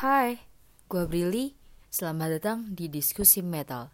[0.00, 0.40] Hai,
[0.88, 1.52] gue Brili.
[1.92, 3.92] Selamat datang di diskusi metal.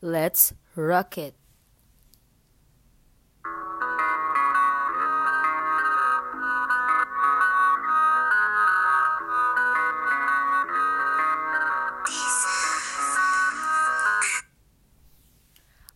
[0.00, 1.36] Let's rock it.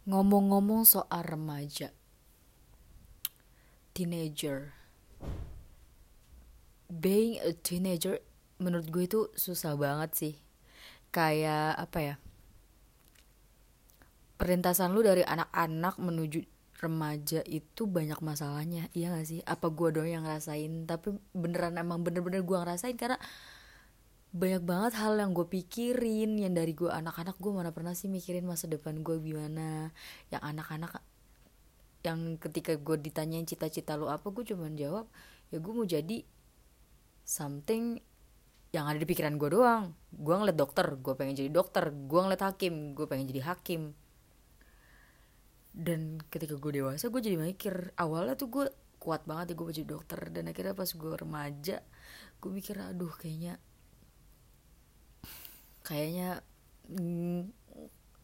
[0.05, 1.97] Ngomong-ngomong soal remaja,
[3.97, 4.77] teenager,
[6.93, 8.21] being a teenager
[8.61, 10.35] menurut gue itu susah banget sih.
[11.11, 12.15] Kayak apa ya?
[14.37, 16.41] Perintasan lu dari anak-anak menuju
[16.81, 19.41] remaja itu banyak masalahnya, iya gak sih?
[19.45, 20.89] Apa gue doang yang ngerasain?
[20.89, 23.21] Tapi beneran emang bener-bener gue ngerasain karena
[24.31, 28.47] banyak banget hal yang gue pikirin yang dari gue anak-anak gue mana pernah sih mikirin
[28.47, 29.91] masa depan gue gimana
[30.31, 31.03] yang anak-anak
[32.07, 35.11] yang ketika gue ditanyain cita-cita lu apa gue cuman jawab
[35.51, 36.23] ya gue mau jadi
[37.27, 37.99] something
[38.71, 39.95] yang ada di pikiran gue doang.
[40.15, 41.91] Gue ngeliat dokter gue pengen jadi dokter.
[41.91, 43.95] Gue ngeliat hakim gue pengen jadi hakim.
[45.75, 48.67] Dan ketika gue dewasa gue jadi mikir awalnya tuh gue
[49.03, 50.21] kuat banget ya gue jadi dokter.
[50.31, 51.83] Dan akhirnya pas gue remaja
[52.41, 53.61] gue mikir aduh kayaknya
[55.85, 56.41] kayaknya
[56.87, 57.51] mm,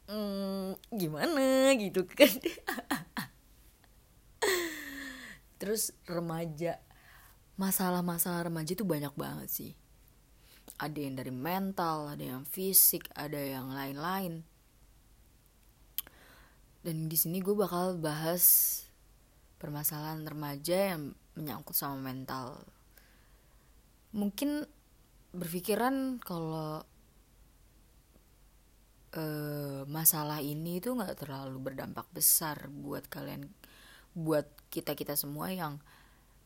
[0.06, 2.30] mm, gimana gitu kan?
[5.60, 6.78] Terus remaja
[7.58, 9.72] masalah-masalah remaja itu banyak banget sih
[10.76, 14.44] ada yang dari mental ada yang fisik ada yang lain-lain.
[16.84, 18.86] Dan di sini gue bakal bahas
[19.58, 22.62] permasalahan remaja yang menyangkut sama mental.
[24.14, 24.64] Mungkin
[25.34, 26.86] berpikiran kalau
[29.16, 33.50] uh, masalah ini tuh nggak terlalu berdampak besar buat kalian
[34.16, 35.76] buat kita kita semua yang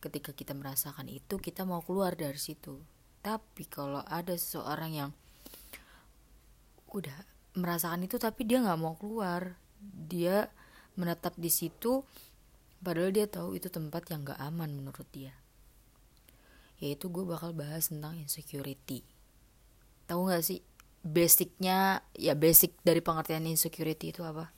[0.03, 2.83] ketika kita merasakan itu kita mau keluar dari situ
[3.21, 5.11] tapi kalau ada seseorang yang
[6.91, 7.15] udah
[7.55, 10.49] merasakan itu tapi dia nggak mau keluar dia
[10.99, 12.05] menetap di situ
[12.85, 15.33] padahal dia tahu itu tempat yang gak aman menurut dia.
[16.81, 19.05] Yaitu gue bakal bahas tentang insecurity.
[20.09, 20.61] Tahu nggak sih
[21.01, 24.53] basicnya ya basic dari pengertian insecurity itu apa?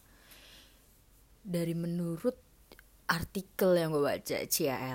[1.43, 2.39] Dari menurut
[3.11, 4.39] artikel yang gue baca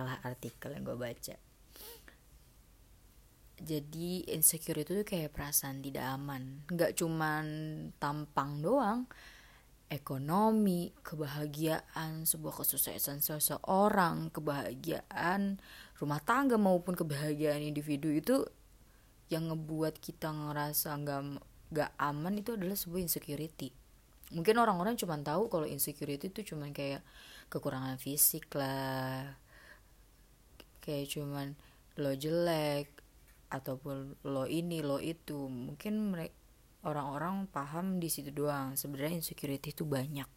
[0.07, 1.35] lah artikel yang gue baca
[3.57, 6.61] jadi insecure itu tuh kayak perasaan tidak aman.
[6.69, 7.45] Nggak cuman
[7.97, 9.09] tampang doang.
[9.87, 15.63] Ekonomi kebahagiaan sebuah kesuksesan seseorang kebahagiaan
[15.95, 18.43] rumah tangga maupun kebahagiaan individu itu
[19.31, 21.21] yang ngebuat kita ngerasa nggak
[21.71, 23.71] nggak aman itu adalah sebuah insecurity.
[24.35, 26.99] Mungkin orang-orang cuma tahu kalau insecurity itu cuma kayak
[27.47, 29.39] kekurangan fisik lah
[30.83, 31.55] kayak cuman
[31.99, 32.96] lo jelek
[33.47, 35.47] ataupun lo ini lo itu.
[35.47, 36.35] Mungkin mereka
[36.87, 38.75] orang-orang paham di situ doang.
[38.75, 40.27] Sebenarnya insecurity itu banyak.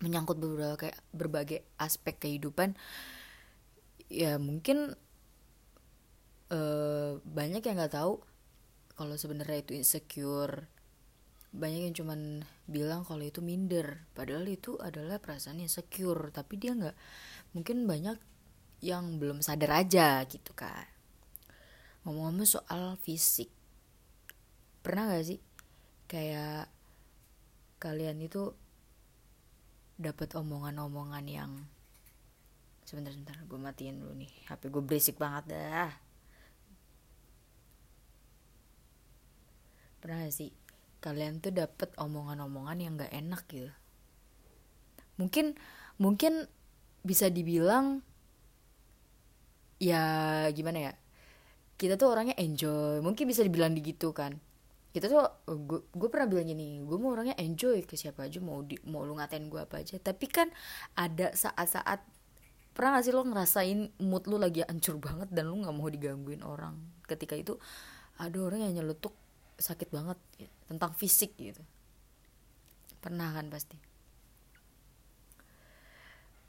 [0.00, 0.38] Menyangkut
[0.78, 2.76] kayak berbagai aspek kehidupan.
[4.12, 4.92] Ya mungkin
[6.52, 8.20] uh, banyak yang nggak tahu
[8.94, 10.68] kalau sebenarnya itu insecure.
[11.54, 14.04] Banyak yang cuman bilang kalau itu minder.
[14.12, 16.96] Padahal itu adalah perasaan insecure tapi dia nggak
[17.54, 18.18] mungkin banyak
[18.84, 20.93] yang belum sadar aja gitu kan
[22.04, 23.48] ngomong-ngomong soal fisik.
[24.84, 25.40] Pernah gak sih?
[26.04, 26.68] Kayak
[27.80, 28.52] kalian itu
[29.96, 31.52] dapat omongan-omongan yang
[32.84, 35.92] sebentar-sebentar gue matiin dulu nih HP gue berisik banget dah.
[40.04, 40.52] Pernah gak sih?
[41.00, 43.72] Kalian tuh dapet omongan-omongan yang gak enak gitu.
[45.16, 45.56] Mungkin
[45.96, 46.44] mungkin
[47.00, 48.04] bisa dibilang
[49.80, 50.04] ya
[50.52, 50.92] gimana ya
[51.74, 53.02] kita tuh orangnya enjoy.
[53.02, 54.38] Mungkin bisa dibilang gitu kan.
[54.94, 55.26] Kita tuh
[55.90, 59.18] gue pernah bilang gini gue mau orangnya enjoy ke siapa aja mau di, mau lu
[59.18, 59.98] ngatain gue apa aja.
[59.98, 60.48] Tapi kan
[60.94, 61.98] ada saat-saat
[62.74, 66.46] pernah gak sih lo ngerasain mood lu lagi hancur banget dan lu nggak mau digangguin
[66.46, 66.78] orang?
[67.10, 67.58] Ketika itu
[68.18, 69.14] ada orang yang nyeletuk
[69.58, 71.62] sakit banget ya, tentang fisik gitu.
[73.02, 73.78] Pernah kan pasti.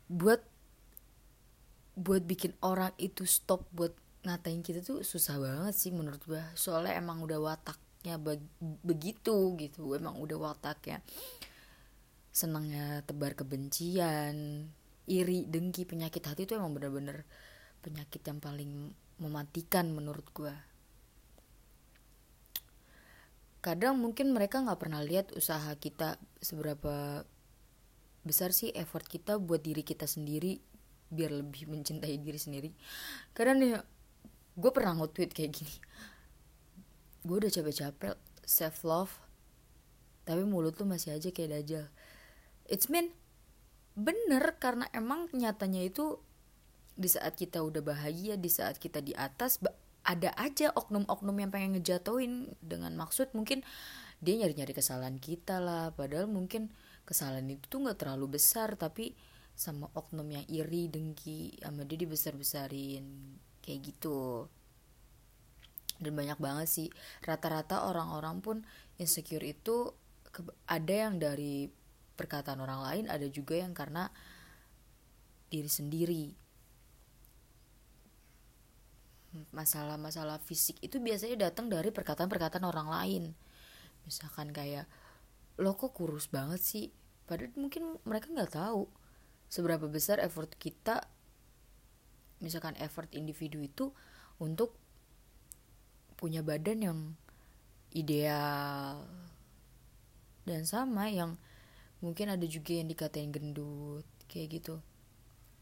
[0.06, 0.46] Buat
[1.98, 6.98] buat bikin orang itu stop buat ngatain kita tuh susah banget sih menurut gue soalnya
[6.98, 8.18] emang udah wataknya
[8.82, 9.94] begitu gitu.
[9.94, 11.00] Emang udah wataknya
[12.36, 14.68] senangnya tebar kebencian
[15.08, 17.24] iri dengki penyakit hati itu emang bener-bener
[17.80, 18.92] penyakit yang paling
[19.22, 20.52] mematikan menurut gue
[23.66, 27.26] kadang mungkin mereka nggak pernah lihat usaha kita seberapa
[28.22, 30.62] besar sih effort kita buat diri kita sendiri
[31.10, 32.70] biar lebih mencintai diri sendiri.
[33.34, 33.78] Kadang nih
[34.56, 35.76] gue pernah nge-tweet kayak gini.
[37.28, 38.16] Gue udah capek-capek
[38.46, 39.14] self love
[40.26, 41.86] tapi mulut tuh masih aja kayak dajal
[42.66, 43.14] it's mean
[43.94, 46.18] bener karena emang nyatanya itu
[46.98, 49.62] di saat kita udah bahagia di saat kita di atas
[50.06, 53.66] ada aja oknum-oknum yang pengen ngejatoin dengan maksud mungkin
[54.24, 55.92] dia nyari-nyari kesalahan kita lah.
[55.92, 56.72] Padahal mungkin
[57.04, 59.18] kesalahan itu tuh nggak terlalu besar tapi
[59.58, 63.06] sama oknum yang iri dengki sama dia dibesar-besarin
[63.66, 64.46] kayak gitu.
[65.98, 66.88] Dan banyak banget sih.
[67.26, 68.58] Rata-rata orang-orang pun
[69.02, 69.90] insecure itu
[70.70, 71.66] ada yang dari
[72.16, 74.08] perkataan orang lain ada juga yang karena
[75.50, 76.26] diri sendiri.
[79.52, 83.24] Masalah-masalah fisik itu biasanya datang dari perkataan-perkataan orang lain.
[84.08, 84.88] Misalkan kayak
[85.60, 86.88] lo kok kurus banget sih?
[87.28, 88.88] Padahal mungkin mereka nggak tahu
[89.52, 91.04] seberapa besar effort kita
[92.44, 93.92] misalkan effort individu itu
[94.40, 94.76] untuk
[96.16, 97.00] punya badan yang
[97.96, 99.04] ideal.
[100.46, 101.40] Dan sama yang
[102.04, 104.80] mungkin ada juga yang dikatain gendut kayak gitu.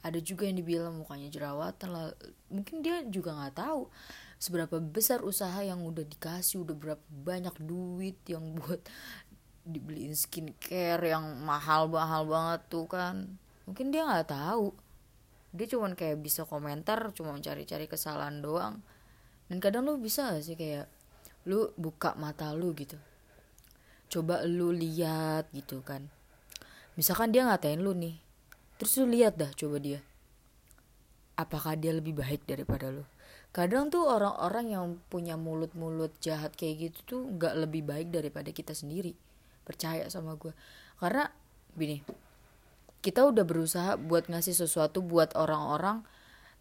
[0.04, 2.12] Ada juga yang dibilang mukanya jerawatan lah
[2.52, 3.88] mungkin dia juga nggak tahu
[4.36, 8.84] seberapa besar usaha yang udah dikasih udah berapa banyak duit yang buat
[9.64, 13.40] dibeliin skincare yang mahal mahal banget tuh kan.
[13.64, 14.76] Mungkin dia nggak tahu
[15.54, 18.82] dia cuman kayak bisa komentar cuma cari-cari kesalahan doang.
[19.46, 20.90] Dan kadang lu bisa sih kayak
[21.46, 22.98] lu buka mata lu gitu.
[24.10, 26.10] Coba lu lihat gitu kan.
[26.98, 28.18] Misalkan dia ngatain lu nih
[28.82, 30.02] terus lu lihat dah coba dia.
[31.38, 33.06] Apakah dia lebih baik daripada lu?
[33.54, 38.74] Kadang tuh orang-orang yang punya mulut-mulut jahat kayak gitu tuh nggak lebih baik daripada kita
[38.74, 39.14] sendiri.
[39.62, 40.52] Percaya sama gue
[40.98, 41.30] karena
[41.76, 42.00] gini
[43.04, 46.08] kita udah berusaha buat ngasih sesuatu buat orang-orang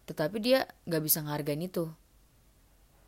[0.03, 1.87] tetapi dia nggak bisa ngargain itu.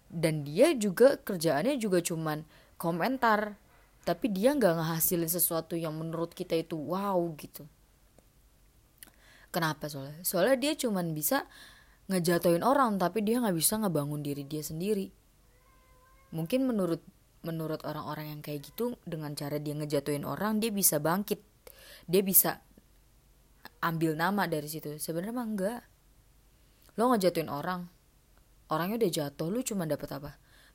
[0.08, 2.48] Dan dia juga kerjaannya juga cuman
[2.80, 3.60] komentar
[4.08, 7.68] tapi dia nggak ngehasilin sesuatu yang menurut kita itu wow gitu.
[9.52, 10.24] Kenapa soalnya?
[10.24, 11.44] Soalnya dia cuman bisa
[12.08, 15.12] ngejatoin orang tapi dia nggak bisa ngebangun diri dia sendiri.
[16.32, 17.04] Mungkin menurut
[17.44, 21.42] menurut orang-orang yang kayak gitu dengan cara dia ngejatuhin orang dia bisa bangkit.
[22.06, 22.62] Dia bisa
[23.86, 24.98] ambil nama dari situ.
[24.98, 25.82] Sebenarnya mah enggak.
[26.98, 27.86] Lo ngejatuhin orang
[28.70, 30.32] orangnya udah jatuh lu cuma dapat apa?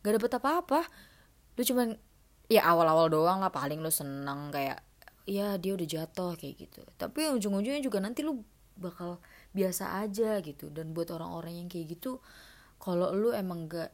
[0.06, 0.80] Gak dapat apa-apa.
[1.58, 1.90] Lu cuma
[2.46, 4.82] ya awal-awal doang lah paling lu seneng kayak
[5.26, 6.82] ya dia udah jatuh kayak gitu.
[6.94, 8.42] Tapi ujung-ujungnya juga nanti lu
[8.78, 9.18] bakal
[9.52, 10.70] biasa aja gitu.
[10.70, 12.22] Dan buat orang-orang yang kayak gitu
[12.80, 13.90] kalau lu emang gak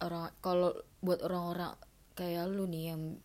[0.00, 0.72] orang kalau
[1.02, 1.74] buat orang-orang
[2.14, 3.18] kayak lu nih yang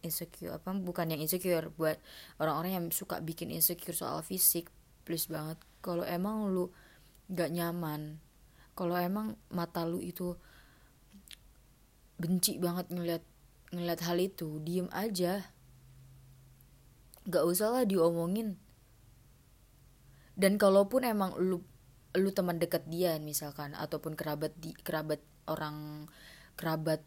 [0.00, 2.00] insecure apa bukan yang insecure buat
[2.40, 4.72] orang-orang yang suka bikin insecure soal fisik
[5.04, 5.60] please banget.
[5.80, 6.68] Kalau emang lu
[7.32, 8.20] gak nyaman
[8.80, 10.40] kalau emang mata lu itu
[12.16, 13.20] benci banget ngeliat
[13.76, 15.44] ngeliat hal itu diem aja.
[17.28, 18.56] Gak usah lah diomongin.
[20.32, 21.60] Dan kalaupun emang lu
[22.16, 26.08] lu teman dekat dia misalkan ataupun kerabat di kerabat orang
[26.56, 27.04] kerabat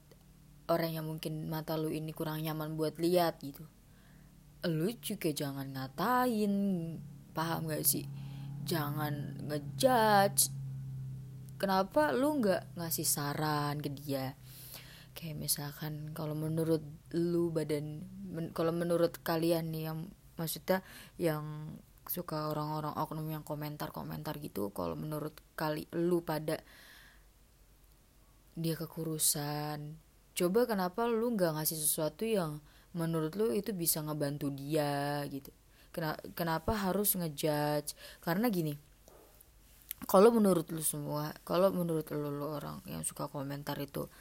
[0.71, 3.67] orang yang mungkin mata lu ini kurang nyaman buat lihat gitu.
[4.67, 6.53] Lu juga jangan ngatain
[7.35, 8.07] paham gak sih?
[8.63, 10.53] Jangan ngejudge.
[11.59, 14.35] Kenapa lu nggak ngasih saran ke dia?
[15.15, 16.83] Kayak misalkan kalau menurut
[17.15, 20.81] lu badan men, kalau menurut kalian nih yang maksudnya
[21.15, 21.77] yang
[22.09, 26.59] suka orang-orang oknum yang komentar-komentar gitu kalau menurut kali lu pada
[28.53, 30.02] dia kekurusan
[30.33, 32.61] coba kenapa lu nggak ngasih sesuatu yang
[32.93, 35.49] menurut lu itu bisa ngebantu dia gitu.
[36.33, 37.93] Kenapa harus ngejudge?
[38.21, 38.73] Karena gini
[40.03, 44.11] kalau menurut lu semua kalau menurut lu, lu orang yang suka komentar itu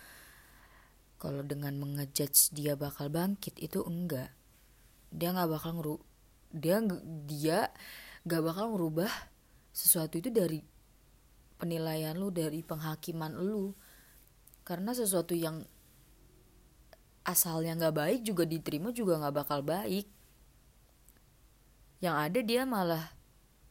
[1.19, 4.31] kalau dengan mengejudge dia bakal bangkit itu enggak.
[5.11, 5.97] Dia nggak bakal ngeru
[6.53, 6.83] dia
[7.27, 7.71] dia
[8.27, 9.11] nggak bakal ngerubah
[9.73, 10.61] sesuatu itu dari
[11.59, 13.75] penilaian lu dari penghakiman lu.
[14.63, 15.67] Karena sesuatu yang
[17.23, 20.07] asalnya nggak baik juga diterima juga nggak bakal baik.
[22.03, 23.05] Yang ada dia malah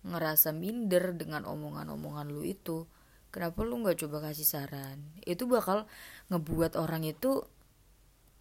[0.07, 2.87] ngerasa minder dengan omongan-omongan lu itu.
[3.31, 4.99] Kenapa lu nggak coba kasih saran?
[5.23, 5.87] Itu bakal
[6.31, 7.43] ngebuat orang itu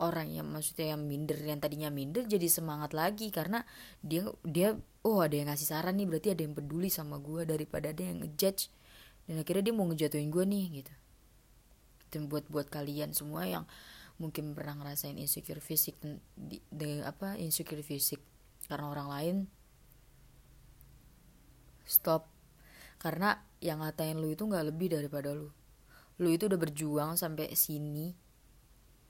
[0.01, 3.69] orang yang maksudnya yang minder yang tadinya minder jadi semangat lagi karena
[4.01, 4.73] dia dia
[5.05, 8.25] oh ada yang ngasih saran nih berarti ada yang peduli sama gue daripada ada yang
[8.25, 8.73] ngejudge.
[9.29, 10.95] Dan akhirnya dia mau ngejatuhin gue nih gitu.
[12.11, 13.65] Dan buat buat kalian semua yang
[14.21, 15.97] mungkin pernah ngerasain insecure fisik
[16.37, 18.21] di, di apa insecure fisik
[18.69, 19.37] karena orang lain.
[21.89, 22.29] Stop.
[23.01, 23.35] Karena
[23.65, 25.49] yang ngatain lu itu nggak lebih daripada lu.
[26.21, 28.13] Lu itu udah berjuang sampai sini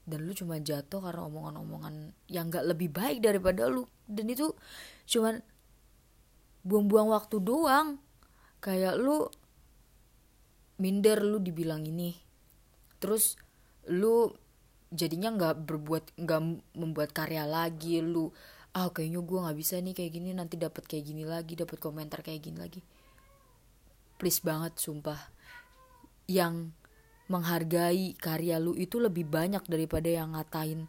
[0.01, 3.85] dan lu cuma jatuh karena omongan-omongan yang gak lebih baik daripada lu.
[4.09, 4.49] Dan itu
[5.05, 5.39] cuman
[6.65, 8.01] buang-buang waktu doang.
[8.61, 9.29] Kayak lu
[10.81, 12.17] minder lu dibilang ini.
[12.97, 13.37] Terus
[13.89, 14.33] lu
[14.91, 16.41] jadinya nggak berbuat nggak
[16.75, 18.27] membuat karya lagi lu
[18.75, 22.23] ah kayaknya gue nggak bisa nih kayak gini nanti dapat kayak gini lagi dapat komentar
[22.23, 22.79] kayak gini lagi.
[24.15, 25.19] Please banget sumpah.
[26.27, 26.71] Yang
[27.27, 30.87] menghargai karya lu itu lebih banyak daripada yang ngatain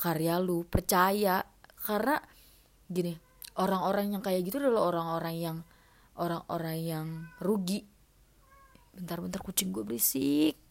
[0.00, 0.64] karya lu.
[0.64, 1.44] Percaya
[1.84, 2.16] karena
[2.88, 3.12] gini
[3.60, 5.56] orang-orang yang kayak gitu adalah orang-orang yang
[6.16, 7.06] orang-orang yang
[7.44, 7.84] rugi.
[8.96, 10.67] Bentar-bentar kucing gue berisik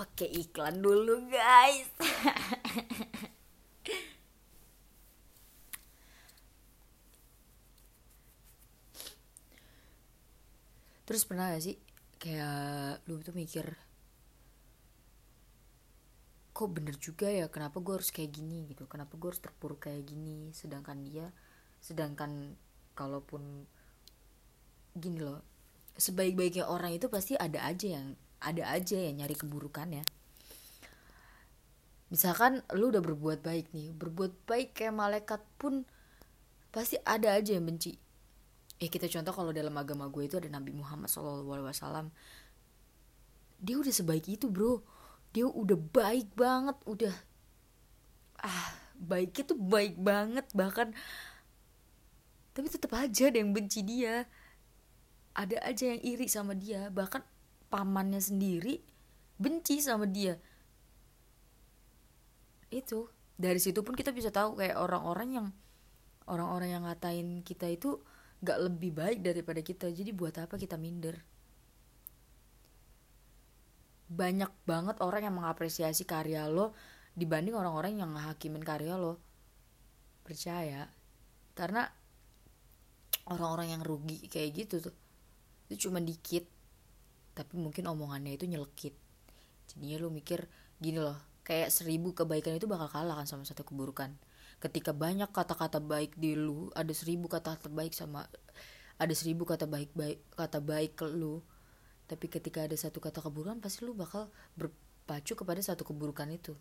[0.00, 1.92] Oke iklan dulu guys.
[11.04, 11.76] Terus pernah gak sih
[12.16, 13.76] kayak lu tuh mikir
[16.50, 18.72] kok bener juga ya kenapa gue harus kayak gini?
[18.72, 18.88] Gitu.
[18.88, 20.48] Kenapa gue harus terpuruk kayak gini?
[20.56, 21.28] Sedangkan dia
[21.84, 22.56] sedangkan
[22.96, 23.68] kalaupun
[24.96, 25.44] gini loh
[26.00, 30.04] sebaik-baiknya orang itu pasti ada aja yang ada aja yang nyari keburukan ya.
[32.10, 35.86] Misalkan lu udah berbuat baik nih berbuat baik kayak malaikat pun
[36.74, 37.94] pasti ada aja yang benci.
[38.80, 42.10] Ya kita contoh kalau dalam agama gue itu ada Nabi Muhammad SAW
[43.60, 44.80] dia udah sebaik itu bro.
[45.30, 47.14] Dia udah baik banget udah
[48.40, 50.96] ah baiknya tuh baik banget bahkan.
[52.56, 54.26] Tapi tetap aja ada yang benci dia.
[55.36, 57.22] Ada aja yang iri sama dia bahkan
[57.70, 58.82] pamannya sendiri
[59.40, 60.36] benci sama dia.
[62.68, 63.08] Itu.
[63.40, 65.46] Dari situ pun kita bisa tahu kayak orang-orang yang
[66.28, 67.96] orang-orang yang ngatain kita itu
[68.44, 69.88] gak lebih baik daripada kita.
[69.88, 71.16] Jadi buat apa kita minder?
[74.12, 76.76] Banyak banget orang yang mengapresiasi karya lo
[77.16, 79.16] dibanding orang-orang yang ngehakimin karya lo.
[80.20, 80.84] Percaya.
[81.56, 81.88] Karena
[83.30, 84.94] orang-orang yang rugi kayak gitu tuh
[85.70, 86.42] itu cuma dikit
[87.34, 88.94] tapi mungkin omongannya itu nyelekit.
[89.70, 90.50] Jadinya lu mikir
[90.82, 94.14] gini loh kayak seribu kebaikan itu bakal kalah kan sama satu keburukan.
[94.60, 98.28] Ketika banyak kata-kata baik di lu ada seribu kata terbaik sama
[99.00, 101.40] ada seribu kata baik baik kata baik ke lu.
[102.10, 106.52] Tapi ketika ada satu kata keburukan pasti lu bakal berpacu kepada satu keburukan itu.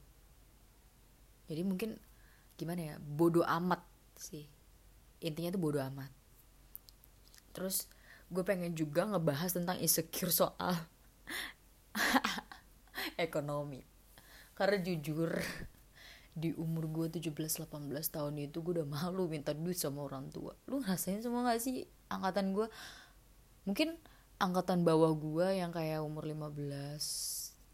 [1.50, 1.98] Jadi mungkin
[2.56, 3.82] gimana ya bodoh amat
[4.16, 4.46] sih.
[5.20, 6.14] Intinya tuh bodoh amat.
[7.52, 7.90] Terus
[8.29, 10.77] gue pengen juga ngebahas tentang insecure soal
[13.17, 13.81] ekonomi.
[14.53, 15.33] Karena jujur
[16.39, 20.55] di umur gue 17-18 tahun itu gue udah malu minta duit sama orang tua.
[20.69, 22.69] Lu ngerasain semua gak sih angkatan gue
[23.67, 24.00] mungkin
[24.39, 26.55] angkatan bawah gue yang kayak umur 15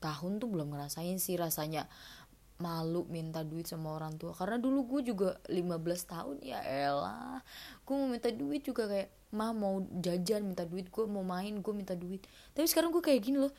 [0.01, 1.85] tahun tuh belum ngerasain sih rasanya
[2.55, 4.31] malu minta duit sama orang tua.
[4.31, 5.75] Karena dulu gue juga 15
[6.07, 7.43] tahun ya elah.
[7.83, 11.73] Gue mau minta duit juga kayak mah mau jajan minta duit gue mau main gue
[11.75, 12.23] minta duit.
[12.55, 13.51] Tapi sekarang gue kayak gini loh.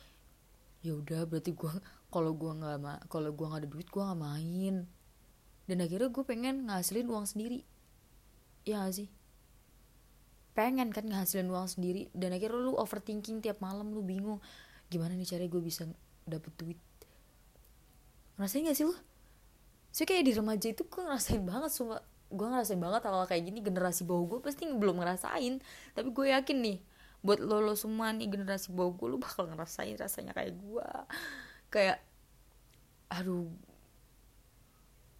[0.81, 1.69] Ya udah berarti gue
[2.09, 4.75] kalau gue nggak kalau gue nggak ada duit gue nggak main.
[5.67, 7.67] Dan akhirnya gue pengen ngasilin uang sendiri.
[8.63, 9.11] Ya gak sih?
[10.55, 12.07] Pengen kan ngasilin uang sendiri.
[12.15, 14.39] Dan akhirnya lu overthinking tiap malam lu bingung
[14.87, 15.83] gimana nih cara gue bisa
[16.23, 16.79] dapet duit?
[18.39, 18.95] Ngerasain gak sih lu?
[19.91, 23.43] Sih kayak di remaja itu gue ngerasain banget semua gue ngerasain banget hal, hal kayak
[23.47, 25.63] gini generasi bawah gue pasti belum ngerasain.
[25.95, 26.77] Tapi gue yakin nih
[27.25, 30.89] buat lo lo semua nih generasi bawah gue lu bakal ngerasain rasanya kayak gue.
[31.71, 32.03] Kayak
[33.07, 33.47] aduh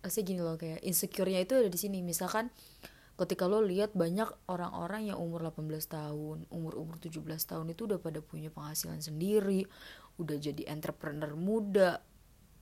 [0.03, 1.99] pasti gini loh kayak insecure-nya itu ada di sini.
[2.03, 2.51] Misalkan
[3.17, 8.21] ketika lo lihat banyak orang-orang yang umur 18 tahun, umur-umur 17 tahun itu udah pada
[8.21, 9.65] punya penghasilan sendiri,
[10.21, 11.99] udah jadi entrepreneur muda,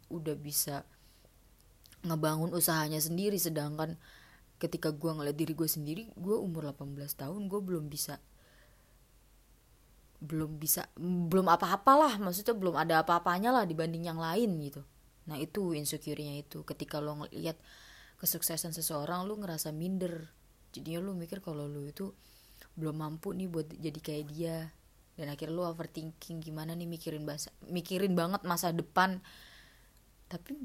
[0.09, 0.87] udah bisa
[2.07, 3.35] ngebangun usahanya sendiri.
[3.35, 3.99] Sedangkan
[4.55, 8.19] ketika gue ngeliat diri gue sendiri gue umur 18 tahun gue belum bisa
[10.25, 14.81] belum bisa belum apa-apalah maksudnya belum ada apa-apanya lah dibanding yang lain gitu.
[15.29, 16.65] Nah itu insecure-nya itu.
[16.65, 17.57] Ketika lo ngeliat
[18.17, 20.31] kesuksesan seseorang lo ngerasa minder.
[20.73, 22.09] Jadinya lo mikir kalau lo itu
[22.75, 24.57] belum mampu nih buat jadi kayak dia.
[25.15, 29.21] Dan akhirnya lo overthinking gimana nih mikirin bahasa mikirin banget masa depan.
[30.31, 30.57] Tapi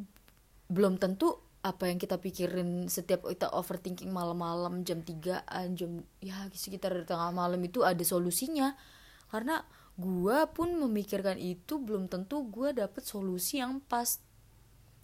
[0.71, 5.45] belum tentu apa yang kita pikirin setiap kita overthinking malam-malam jam 3
[5.77, 5.91] jam
[6.25, 8.75] ya sekitar tengah malam itu ada solusinya.
[9.29, 9.63] Karena
[10.01, 14.19] gue pun memikirkan itu belum tentu gue dapet solusi yang pas.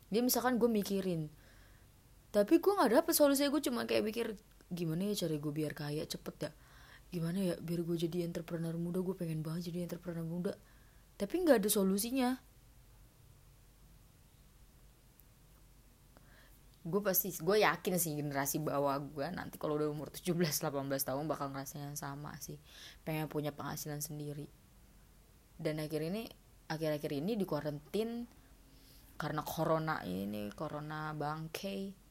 [0.08, 1.28] Dia misalkan gue mikirin
[2.36, 4.26] tapi gue nggak dapet solusi gue cuma kayak mikir
[4.68, 6.50] gimana ya cara gue biar kaya cepet ya?
[7.08, 9.00] Gimana ya biar gue jadi entrepreneur muda?
[9.00, 10.52] Gue pengen banget jadi entrepreneur muda.
[11.16, 12.36] Tapi nggak ada solusinya
[16.86, 20.70] gue pasti gue yakin sih generasi bawah gue nanti kalau udah umur 17-18
[21.02, 22.62] tahun bakal ngerasain yang sama sih.
[23.02, 24.46] Pengen punya penghasilan sendiri.
[25.58, 26.30] Dan akhir ini
[26.70, 28.30] akhir-akhir ini di kuarantin
[29.18, 32.06] karena corona ini corona bangke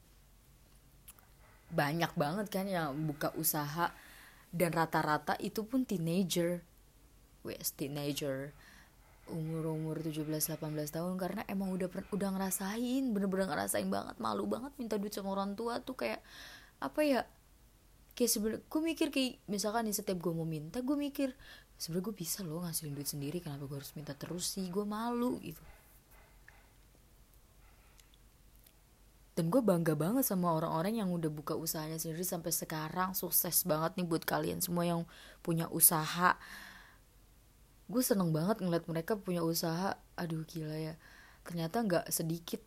[1.72, 3.96] banyak banget kan yang buka usaha.
[4.52, 6.60] Dan rata-rata itu pun teenager.
[7.48, 8.52] Wes teenager
[9.26, 10.56] umur-umur 17-18
[10.94, 15.58] tahun karena emang udah udah ngerasain bener-bener ngerasain banget malu banget minta duit sama orang
[15.58, 16.22] tua tuh kayak
[16.78, 17.20] apa ya
[18.14, 21.34] kayak sebenernya gue mikir kayak misalkan nih setiap gue mau minta gue mikir
[21.76, 25.36] sebenernya gue bisa loh ngasilin duit sendiri kenapa gue harus minta terus sih gue malu
[25.44, 25.60] gitu.
[29.36, 33.92] Dan gue bangga banget sama orang-orang yang udah buka usahanya sendiri sampai sekarang sukses banget
[34.00, 35.04] nih buat kalian semua yang
[35.44, 36.40] punya usaha
[37.86, 39.98] gue seneng banget ngeliat mereka punya usaha.
[40.18, 40.94] Aduh gila ya.
[41.46, 42.62] Ternyata nggak sedikit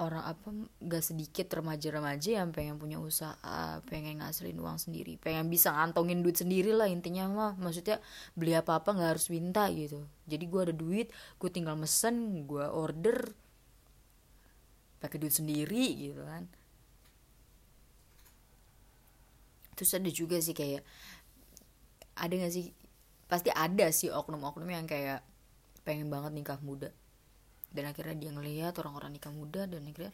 [0.00, 0.48] orang apa
[0.80, 6.40] nggak sedikit remaja-remaja yang pengen punya usaha pengen ngasilin uang sendiri pengen bisa ngantongin duit
[6.40, 7.52] sendiri lah intinya mah.
[7.60, 8.00] Maksudnya
[8.32, 10.08] beli apa apa nggak harus minta gitu.
[10.24, 13.28] Jadi gue ada duit gue tinggal mesen gue order
[15.00, 16.48] pakai duit sendiri gitu kan.
[19.76, 20.84] Terus ada juga sih kayak
[22.20, 22.68] ada gak sih
[23.30, 25.22] pasti ada sih oknum-oknum yang kayak
[25.86, 26.90] pengen banget nikah muda.
[27.70, 30.10] Dan akhirnya dia ngelihat orang-orang nikah muda dan akhirnya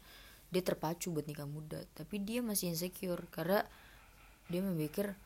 [0.52, 1.80] dia terpacu buat nikah muda.
[1.96, 3.64] Tapi dia masih insecure karena
[4.46, 5.16] dia memikir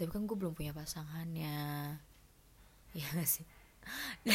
[0.00, 1.58] tapi kan gue belum punya pasangannya.
[2.96, 3.46] Ya gak sih?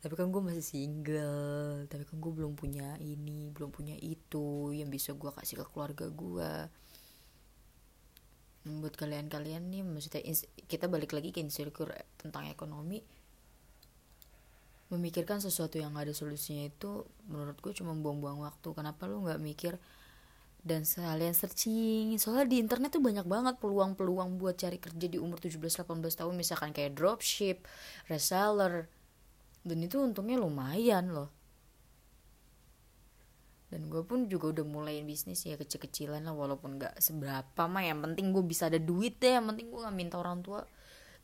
[0.00, 1.84] Tapi kan gue masih single.
[1.90, 6.08] Tapi kan gue belum punya ini belum punya itu yang bisa gue kasih ke keluarga
[6.08, 6.52] gue
[8.62, 10.22] buat kalian-kalian nih maksudnya
[10.70, 13.02] kita balik lagi ke insecure tentang ekonomi.
[14.92, 18.68] Memikirkan sesuatu yang gak ada solusinya itu menurut gue cuma buang-buang waktu.
[18.76, 19.74] Kenapa lu nggak mikir?
[20.62, 22.14] Dan sekalian searching.
[22.22, 26.34] Soalnya di internet tuh banyak banget peluang-peluang buat cari kerja di umur 17-18 tahun.
[26.38, 27.64] Misalkan kayak dropship,
[28.06, 28.86] reseller.
[29.64, 31.41] Dan itu untungnya lumayan loh
[33.72, 37.80] dan gue pun juga udah mulai bisnis ya kecil-kecilan lah walaupun gak seberapa mah.
[37.80, 40.60] Yang penting gue bisa ada duit deh yang penting gue gak minta orang tua.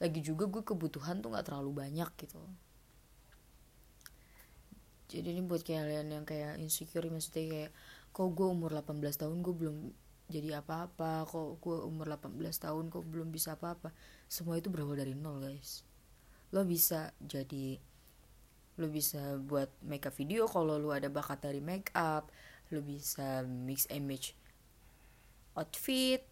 [0.01, 2.41] Lagi juga gue kebutuhan tuh gak terlalu banyak gitu.
[5.13, 7.71] Jadi ini buat kalian yang kayak insecure maksudnya kayak
[8.17, 9.77] kok gue umur 18 tahun gue belum
[10.33, 11.29] jadi apa-apa?
[11.29, 12.33] Kok gue umur 18
[12.65, 13.93] tahun kok belum bisa apa-apa?
[14.25, 15.85] Semua itu berawal dari nol guys.
[16.57, 17.77] Lo bisa jadi
[18.79, 22.31] lu bisa buat make up video kalau lu ada bakat dari make up
[22.71, 24.39] lu bisa mix image
[25.59, 26.23] outfit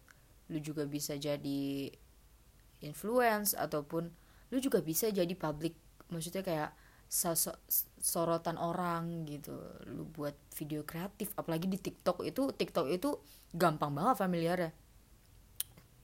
[0.47, 1.91] lu juga bisa jadi
[2.79, 4.07] influence ataupun
[4.47, 5.75] lu juga bisa jadi public
[6.07, 6.71] maksudnya kayak
[8.03, 9.55] sorotan orang gitu.
[9.87, 13.15] Lu buat video kreatif apalagi di TikTok itu TikTok itu
[13.55, 14.71] gampang banget familiar ya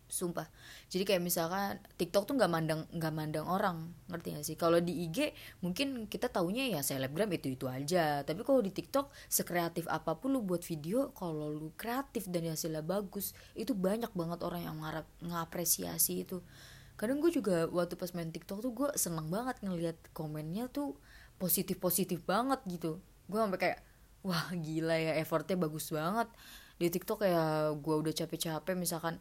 [0.08, 0.46] sumpah.
[0.92, 3.92] Jadi kayak misalkan TikTok tuh nggak mandang nggak mandang orang.
[4.08, 4.56] Ngerti gak sih?
[4.60, 5.34] Kalau di IG
[5.66, 8.22] mungkin kita taunya ya selebgram itu itu aja.
[8.22, 12.86] Tapi kalau di TikTok sekreatif apa pun lu buat video kalau lu kreatif dan hasilnya
[12.86, 16.46] bagus itu banyak banget orang yang ngarap ngapresiasi itu.
[16.94, 20.94] Kadang gue juga waktu pas main TikTok tuh gue seneng banget ngeliat komennya tuh
[21.42, 23.02] positif positif banget gitu.
[23.26, 23.80] Gue sampai kayak
[24.24, 26.30] wah gila ya effortnya bagus banget.
[26.78, 29.18] Di TikTok kayak gue udah capek-capek misalkan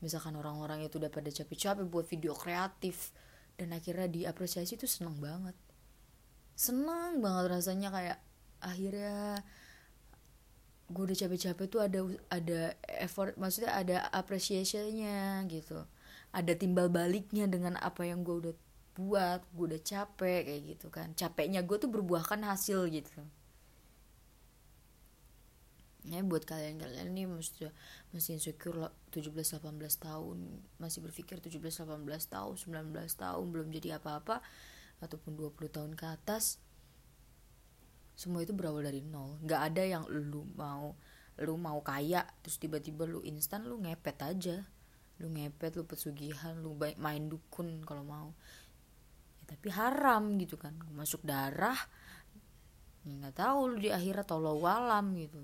[0.00, 3.12] misalkan orang-orang itu udah pada capek-capek buat video kreatif
[3.60, 5.56] dan akhirnya diapresiasi itu seneng banget.
[6.56, 8.18] Seneng banget rasanya kayak
[8.60, 9.40] akhirnya
[10.90, 12.00] gue udah capek-capek tuh ada
[12.32, 12.60] ada
[12.98, 15.84] effort maksudnya ada apresiasinya gitu.
[16.32, 18.54] Ada timbal baliknya dengan apa yang gue udah
[18.96, 21.12] buat gue udah capek kayak gitu kan.
[21.16, 23.20] Capeknya gue tuh berbuahkan hasil gitu
[26.08, 27.68] ya buat kalian-kalian nih mesti
[28.16, 29.60] masih insecure lah 17-18
[30.00, 30.38] tahun.
[30.80, 31.84] Masih berpikir 17-18
[32.30, 34.40] tahun 19 tahun belum jadi apa-apa
[35.04, 36.60] ataupun 20 tahun ke atas
[38.16, 39.40] semua itu berawal dari nol.
[39.44, 40.96] Nggak ada yang lu mau
[41.40, 44.56] lu mau kaya terus tiba-tiba lu instan lu ngepet aja.
[45.20, 48.28] Lu ngepet lu pesugihan lu main dukun kalau mau.
[49.40, 51.76] Ya, tapi haram gitu kan masuk darah
[53.00, 55.40] ya nggak ya, tahu lu di akhirat tolong walam gitu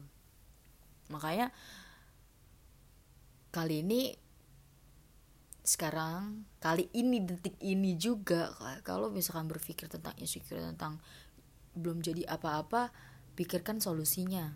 [1.08, 1.54] makanya
[3.54, 4.12] kali ini
[5.66, 8.54] sekarang kali ini detik ini juga
[8.86, 11.02] kalau misalkan berpikir tentang insecure tentang
[11.74, 12.94] belum jadi apa-apa
[13.36, 14.54] pikirkan solusinya.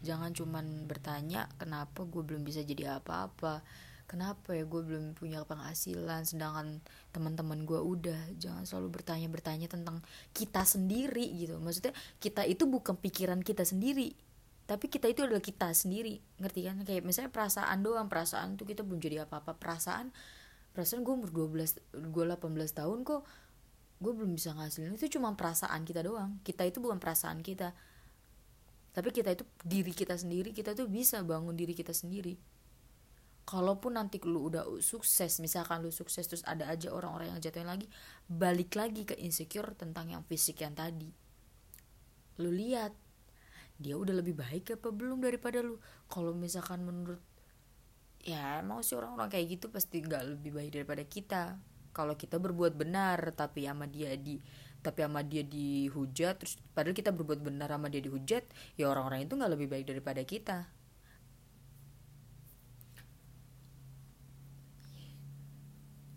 [0.00, 3.66] Jangan cuman bertanya kenapa gue belum bisa jadi apa-apa?
[4.08, 6.80] Kenapa ya gue belum punya penghasilan sedangkan
[7.12, 8.38] teman-teman gue udah?
[8.40, 10.00] Jangan selalu bertanya-bertanya tentang
[10.32, 11.60] kita sendiri gitu.
[11.60, 14.27] Maksudnya kita itu bukan pikiran kita sendiri
[14.68, 16.76] tapi kita itu adalah kita sendiri ngerti kan?
[16.84, 19.56] Kayak misalnya perasaan doang perasaan tuh kita belum jadi apa-apa.
[19.56, 20.12] Perasaan
[20.76, 21.80] perasaan gue umur 12
[22.12, 22.36] gue 18
[22.76, 23.24] tahun kok
[23.98, 24.92] gue belum bisa ngasilin.
[24.92, 26.36] Itu cuma perasaan kita doang.
[26.44, 27.72] Kita itu bukan perasaan kita.
[28.92, 30.52] Tapi kita itu diri kita sendiri.
[30.52, 32.36] Kita tuh bisa bangun diri kita sendiri.
[33.48, 37.88] Kalaupun nanti lu udah sukses misalkan lu sukses terus ada aja orang-orang yang jatuhin lagi
[38.28, 41.08] balik lagi ke insecure tentang yang fisik yang tadi.
[42.36, 43.07] Lu lihat
[43.78, 45.78] dia udah lebih baik apa belum daripada lu?
[46.10, 47.22] Kalau misalkan menurut
[48.26, 51.42] ya emang sih orang-orang kayak gitu pasti nggak lebih baik daripada kita.
[51.94, 54.38] Kalau kita berbuat benar tapi sama dia di
[54.78, 58.46] tapi sama dia dihujat terus padahal kita berbuat benar sama dia dihujat
[58.78, 60.70] ya orang-orang itu nggak lebih baik daripada kita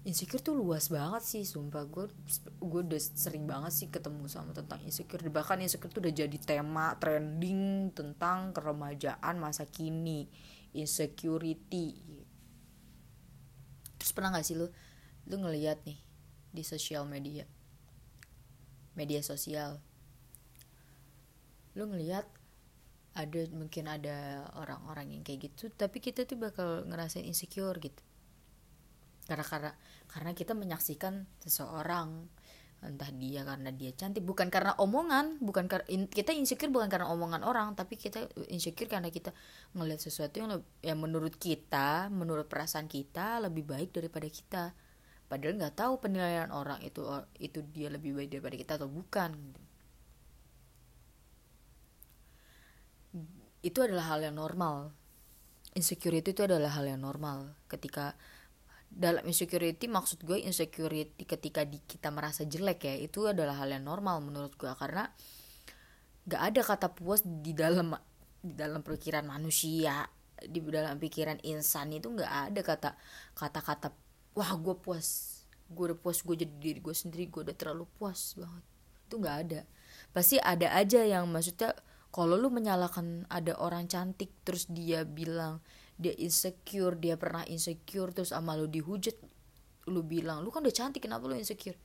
[0.01, 1.85] insecure tuh luas banget sih sumpah.
[1.85, 2.09] Gue
[2.57, 5.21] gue udah sering banget sih ketemu sama tentang insecure.
[5.21, 10.25] Bahkan insecure tuh udah jadi tema trending tentang keremajaan masa kini.
[10.73, 12.01] Insecurity.
[14.01, 14.65] Terus pernah gak sih lu
[15.29, 15.99] lu ngeliat nih
[16.49, 17.45] di sosial media?
[18.97, 19.77] Media sosial.
[21.77, 22.25] Lu ngeliat
[23.11, 27.99] ada mungkin ada orang-orang yang kayak gitu tapi kita tuh bakal ngerasain insecure gitu
[29.31, 29.71] karena karena
[30.11, 32.27] karena kita menyaksikan seseorang
[32.81, 37.45] entah dia karena dia cantik bukan karena omongan bukan karena kita insecure bukan karena omongan
[37.45, 39.37] orang tapi kita insecure karena kita
[39.77, 40.49] ngelihat sesuatu yang
[40.81, 44.63] yang menurut kita menurut perasaan kita lebih baik daripada kita.
[45.29, 47.05] Padahal nggak tahu penilaian orang itu
[47.39, 49.31] itu dia lebih baik daripada kita atau bukan
[53.61, 54.89] itu adalah hal yang normal.
[55.77, 57.53] Insecurity itu adalah hal yang normal.
[57.69, 58.17] Ketika
[58.91, 63.87] dalam insecurity maksud gue insecurity ketika di, kita merasa jelek ya itu adalah hal yang
[63.87, 64.67] normal menurut gue.
[64.75, 65.07] Karena
[66.27, 67.95] gak ada kata puas di dalam
[68.41, 70.05] di dalam pikiran manusia
[70.41, 72.89] di dalam pikiran insan itu gak ada kata
[73.37, 73.87] kata-kata
[74.35, 75.39] wah gue puas.
[75.71, 78.63] Gue udah puas gue jadi diri gue sendiri gue udah terlalu puas banget.
[79.07, 79.61] Itu gak ada.
[80.11, 81.71] Pasti ada aja yang maksudnya
[82.11, 85.63] kalau lu menyalahkan ada orang cantik terus dia bilang
[86.01, 89.13] dia insecure dia pernah insecure terus sama lu dihujat
[89.93, 91.77] lu bilang lu kan udah cantik kenapa lu insecure?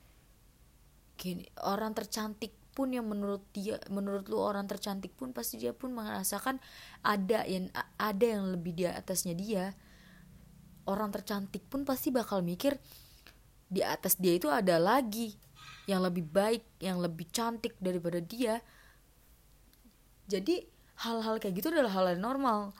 [1.17, 5.93] Gini orang tercantik pun yang menurut dia menurut lu orang tercantik pun pasti dia pun
[5.93, 6.61] merasakan
[7.01, 9.73] ada yang ada yang lebih di atasnya dia.
[10.89, 12.77] Orang tercantik pun pasti bakal mikir
[13.67, 15.35] di atas dia itu ada lagi
[15.89, 18.61] yang lebih baik yang lebih cantik daripada dia.
[20.29, 20.65] Jadi
[21.01, 22.77] hal-hal kayak gitu adalah hal yang normal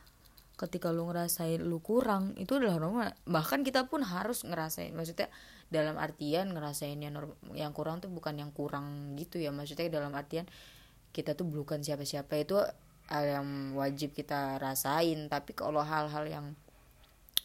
[0.57, 3.13] ketika lu ngerasain lu kurang itu adalah normal.
[3.29, 5.29] Bahkan kita pun harus ngerasain maksudnya
[5.69, 7.13] dalam artian ngerasain yang
[7.53, 10.49] yang kurang tuh bukan yang kurang gitu ya maksudnya dalam artian
[11.13, 12.57] kita tuh bukan siapa-siapa itu
[13.13, 15.29] yang wajib kita rasain.
[15.29, 16.45] Tapi kalau hal-hal yang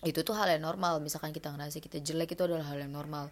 [0.02, 3.30] itu tuh hal yang normal misalkan kita ngerasa kita jelek itu adalah hal yang normal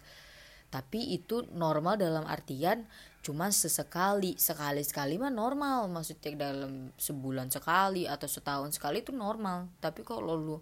[0.71, 2.87] tapi itu normal dalam artian
[3.21, 4.39] cuman sesekali.
[4.39, 5.91] Sekali sekali mah normal.
[5.91, 9.67] Maksudnya dalam sebulan sekali atau setahun sekali itu normal.
[9.83, 10.57] Tapi kalau lu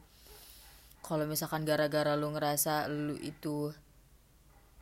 [1.06, 3.72] kalau misalkan gara-gara lu ngerasa lu itu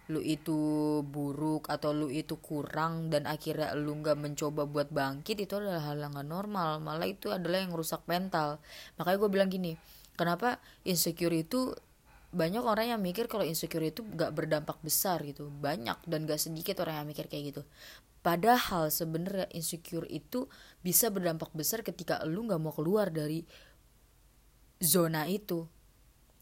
[0.07, 0.59] lu itu
[1.03, 5.99] buruk atau lu itu kurang dan akhirnya lu nggak mencoba buat bangkit itu adalah hal
[5.99, 6.79] yang gak normal.
[6.79, 8.63] Malah itu adalah yang rusak mental.
[8.95, 9.75] Makanya gue bilang gini
[10.15, 11.75] kenapa insecure itu
[12.37, 15.49] banyak orang yang mikir kalau insecure itu gak berdampak besar gitu.
[15.49, 17.61] Banyak dan gak sedikit orang yang mikir kayak gitu.
[18.21, 20.45] Padahal sebenarnya insecure itu
[20.85, 23.41] bisa berdampak besar ketika lu gak mau keluar dari
[24.77, 25.65] zona itu.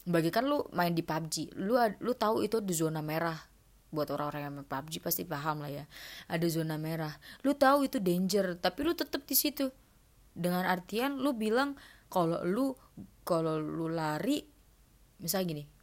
[0.04, 3.40] Bagikan lu main di PUBG lu lu tahu itu di zona merah.
[3.88, 5.84] Buat orang-orang yang main PUBG pasti paham lah ya.
[6.28, 7.16] Ada zona merah.
[7.40, 9.72] Lu tahu itu danger tapi lu tetap di situ.
[10.36, 11.72] Dengan artian lu bilang
[12.12, 12.76] kalau lu
[13.24, 14.44] kalau lu lari
[15.16, 15.75] misal gini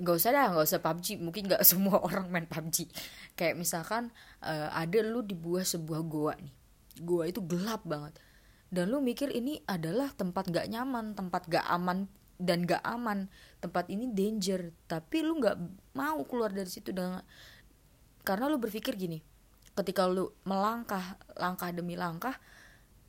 [0.00, 2.88] nggak usah dah nggak usah PUBG mungkin nggak semua orang main PUBG
[3.38, 4.10] kayak misalkan
[4.42, 6.54] uh, ada lu di buah sebuah goa nih.
[7.02, 8.16] Goa itu gelap banget.
[8.70, 12.10] Dan lu mikir ini adalah tempat gak nyaman tempat gak aman
[12.42, 13.30] dan gak aman.
[13.62, 14.74] Tempat ini danger.
[14.90, 15.56] Tapi lu nggak
[15.94, 17.22] mau keluar dari situ dengan
[18.24, 19.20] karena lu berpikir gini
[19.74, 22.38] ketika lu melangkah langkah demi langkah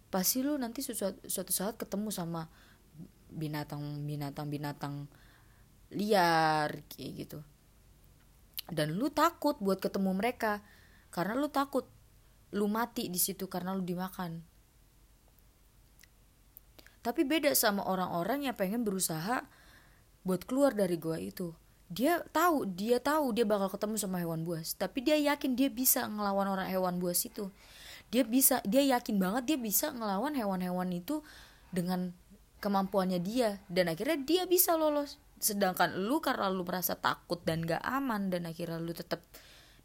[0.10, 2.50] pasti lu nanti suatu, suatu saat ketemu sama
[3.30, 4.96] binatang binatang binatang
[5.94, 7.40] liar kayak gitu.
[8.70, 10.66] Dan lu takut buat ketemu mereka.
[11.14, 11.86] Karena lu takut
[12.56, 14.42] lu mati di situ karena lu dimakan.
[17.06, 19.46] Tapi beda sama orang-orang yang pengen berusaha
[20.26, 21.54] buat keluar dari gua itu.
[21.86, 24.74] Dia tahu dia tahu dia bakal ketemu sama hewan buas.
[24.74, 27.54] Tapi dia yakin dia bisa ngelawan orang hewan buas itu.
[28.10, 31.22] Dia bisa dia yakin banget dia bisa ngelawan hewan-hewan itu
[31.70, 32.18] dengan
[32.66, 33.62] kemampuannya dia.
[33.70, 38.48] Dan akhirnya dia bisa lolos sedangkan lu karena lu merasa takut dan gak aman dan
[38.48, 39.22] akhirnya lu tetap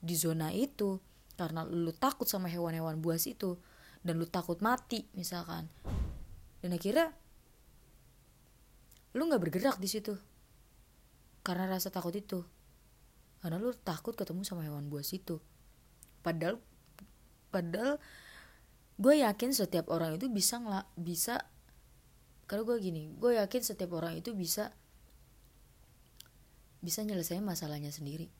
[0.00, 1.02] di zona itu
[1.36, 3.56] karena lu takut sama hewan-hewan buas itu
[4.04, 5.68] dan lu takut mati misalkan.
[6.60, 7.12] Dan akhirnya
[9.16, 10.16] lu nggak bergerak di situ
[11.40, 12.44] karena rasa takut itu.
[13.40, 15.40] Karena lu takut ketemu sama hewan buas itu.
[16.20, 16.60] Padahal
[17.48, 17.96] padahal
[19.00, 21.48] gue yakin setiap orang itu bisa ngelak bisa
[22.44, 24.76] karena gue gini gue yakin setiap orang itu bisa
[26.80, 28.32] bisa nyelesain masalahnya sendiri.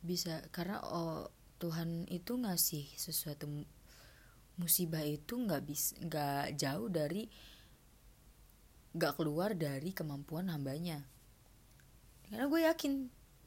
[0.00, 1.28] Bisa karena oh,
[1.60, 3.48] Tuhan itu ngasih sesuatu
[4.60, 7.28] musibah itu nggak bisa nggak jauh dari
[8.90, 11.04] gak keluar dari kemampuan hambanya.
[12.28, 12.92] Karena gue yakin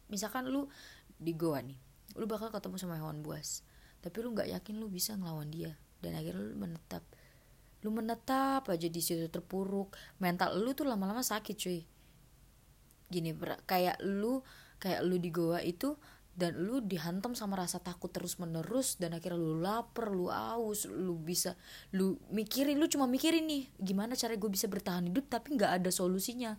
[0.09, 0.67] misalkan lu
[1.17, 1.79] di goa nih
[2.19, 3.65] lu bakal ketemu sama hewan buas
[4.03, 7.03] tapi lu nggak yakin lu bisa ngelawan dia dan akhirnya lu menetap.
[7.83, 11.81] Lu menetap aja di situ terpuruk mental lu tuh lama-lama sakit cuy
[13.13, 13.37] gini
[13.69, 14.41] kayak lu
[14.81, 15.93] kayak lu di goa itu
[16.33, 21.13] dan lu dihantam sama rasa takut terus menerus dan akhirnya lu lapar lu aus lu
[21.21, 21.53] bisa
[21.93, 25.93] lu mikirin lu cuma mikirin nih gimana cara gue bisa bertahan hidup tapi nggak ada
[25.93, 26.57] solusinya.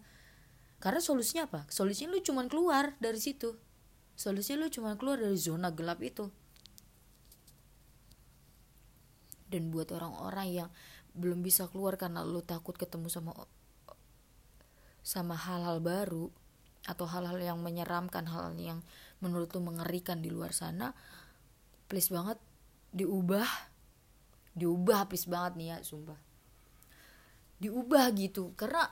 [0.78, 1.60] Karena solusinya apa?
[1.72, 3.56] Solusinya lu cuma keluar dari situ.
[4.20, 6.28] Solusinya lu cuma keluar dari zona gelap itu.
[9.48, 10.70] Dan buat orang-orang yang
[11.16, 13.32] belum bisa keluar karena lu takut ketemu sama
[15.00, 16.28] sama hal-hal baru
[16.84, 18.84] atau hal-hal yang menyeramkan hal yang
[19.24, 20.92] menurut lu mengerikan di luar sana
[21.88, 22.40] please banget
[22.94, 23.46] diubah.
[24.54, 26.18] Diubah please banget nih ya sumpah.
[27.58, 28.86] Diubah gitu karena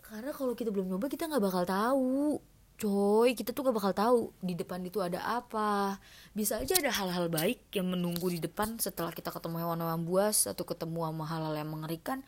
[0.00, 2.40] karena kalau kita belum nyoba kita nggak bakal tahu.
[2.78, 5.98] Coy kita tuh gak bakal tahu di depan itu ada apa.
[6.30, 10.62] Bisa aja ada hal-hal baik yang menunggu di depan setelah kita ketemu hewan-hewan buas atau
[10.62, 12.22] ketemu sama hal-hal yang mengerikan.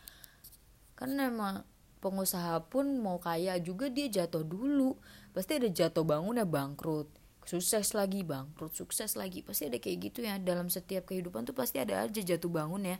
[0.98, 1.62] Karena emang
[2.00, 4.96] pengusaha pun mau kaya juga dia jatuh dulu.
[5.36, 7.08] Pasti ada jatuh bangun ya bangkrut.
[7.44, 9.44] Sukses lagi bangkrut sukses lagi.
[9.44, 10.40] Pasti ada kayak gitu ya.
[10.40, 12.98] Dalam setiap kehidupan tuh pasti ada aja jatuh bangun ya.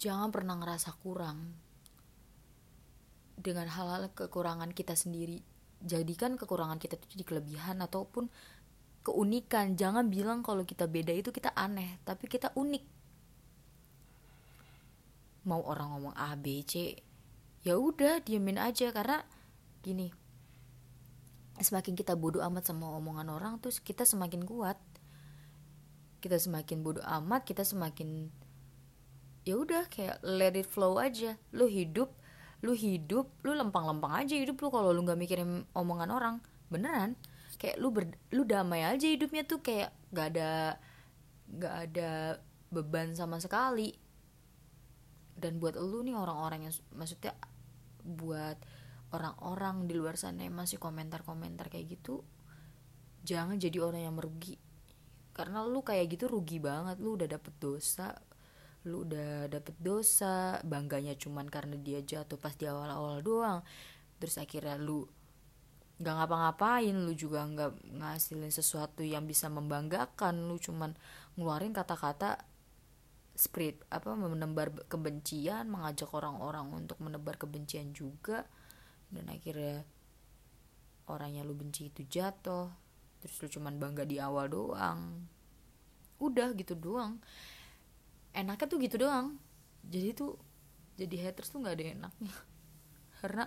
[0.00, 1.52] Jangan pernah ngerasa kurang
[3.36, 5.44] dengan hal-hal kekurangan kita sendiri.
[5.84, 8.32] Jadikan kekurangan kita itu jadi kelebihan ataupun
[9.00, 9.74] keunikan.
[9.76, 12.84] Jangan bilang kalau kita beda itu kita aneh tapi kita unik.
[15.48, 17.00] Mau orang ngomong A B C
[17.64, 18.92] ya udah diemin aja.
[18.92, 19.24] Karena
[19.80, 20.12] gini
[21.60, 24.76] semakin kita bodoh amat sama omongan orang terus kita semakin kuat.
[26.20, 28.28] Kita semakin bodoh amat kita semakin
[29.48, 31.40] ya udah kayak let it flow aja.
[31.56, 32.12] Lu hidup
[32.60, 36.36] lu hidup lu lempang-lempang aja hidup lu kalau lu nggak mikirin omongan orang.
[36.68, 37.16] Beneran
[37.60, 40.80] kayak lu ber, lu damai aja hidupnya tuh kayak gak ada
[41.60, 42.40] gak ada
[42.72, 43.92] beban sama sekali.
[45.36, 47.36] Dan buat lu nih orang-orang yang maksudnya
[48.00, 48.56] buat
[49.12, 52.24] orang-orang di luar sana yang masih komentar-komentar kayak gitu
[53.20, 54.56] jangan jadi orang yang merugi.
[55.36, 58.16] Karena lu kayak gitu rugi banget lu udah dapet dosa
[58.88, 63.60] lu udah dapet dosa bangganya cuman karena dia jatuh pas di awal-awal doang.
[64.16, 65.04] Terus akhirnya lu
[66.00, 70.96] gak ngapa-ngapain lu juga nggak ngasilin sesuatu yang bisa membanggakan lu cuman
[71.36, 72.40] ngeluarin kata-kata
[73.40, 78.44] spirit apa menebar kebencian mengajak orang-orang untuk menebar kebencian juga.
[79.10, 79.82] Dan akhirnya
[81.08, 82.70] orang yang lu benci itu jatuh
[83.20, 85.24] terus lu cuman bangga di awal doang.
[86.20, 87.16] Udah gitu doang.
[88.36, 89.40] Enaknya tuh gitu doang.
[89.88, 90.36] Jadi tuh
[91.00, 92.34] jadi haters tuh nggak ada enaknya.
[93.24, 93.44] Karena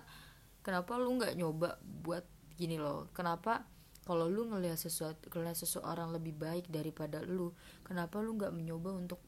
[0.66, 2.26] kenapa lu nggak nyoba buat
[2.63, 3.67] gini loh kenapa
[4.08, 7.52] kalau lu ngelihat sesuatu ngelihat seseorang lebih baik daripada lu
[7.84, 9.19] kenapa lu nggak mencoba untuk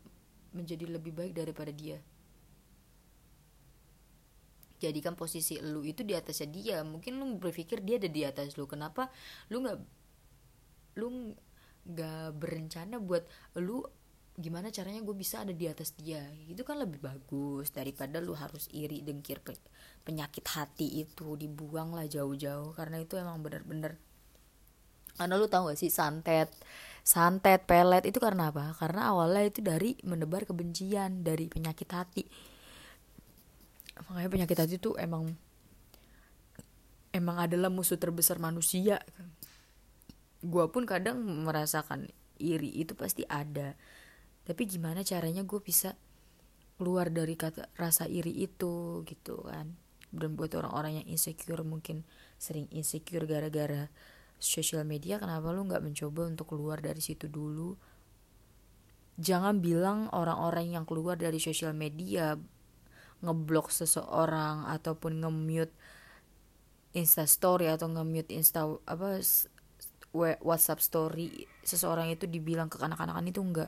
[0.55, 1.99] menjadi lebih baik daripada dia?
[4.79, 8.67] Jadikan posisi lu itu di atasnya dia mungkin lu berpikir dia ada di atas lu
[8.67, 9.11] kenapa
[9.51, 9.77] lu nggak
[10.99, 11.35] lu
[11.87, 13.23] nggak berencana buat
[13.59, 13.83] lu
[14.35, 16.23] gimana caranya gue bisa ada di atas dia.
[16.51, 19.39] Itu kan lebih bagus daripada lu harus iri dengkir
[20.03, 21.39] penyakit hati itu.
[21.39, 23.95] Dibuang lah jauh-jauh karena itu emang bener-bener
[25.15, 26.51] karena lu tahu gak sih santet
[27.05, 28.73] santet pelet itu karena apa?
[28.75, 32.25] Karena awalnya itu dari menebar kebencian dari penyakit hati.
[34.09, 35.29] Makanya penyakit hati itu emang
[37.13, 38.99] emang adalah musuh terbesar manusia.
[40.41, 42.09] Gue pun kadang merasakan
[42.41, 43.77] iri itu pasti ada
[44.45, 45.97] tapi gimana caranya gue bisa
[46.77, 49.73] keluar dari kata rasa iri itu gitu kan
[50.15, 52.07] dan buat orang-orang yang insecure mungkin
[52.39, 53.91] sering insecure gara-gara
[54.39, 57.75] sosial media kenapa lu nggak mencoba untuk keluar dari situ dulu
[59.15, 62.35] jangan bilang orang-orang yang keluar dari sosial media
[63.23, 65.73] ngeblok seseorang ataupun nge-mute
[66.95, 69.19] Insta story atau nge-mute Insta apa
[70.15, 73.67] WhatsApp story seseorang itu dibilang kekanak-kanakan itu enggak.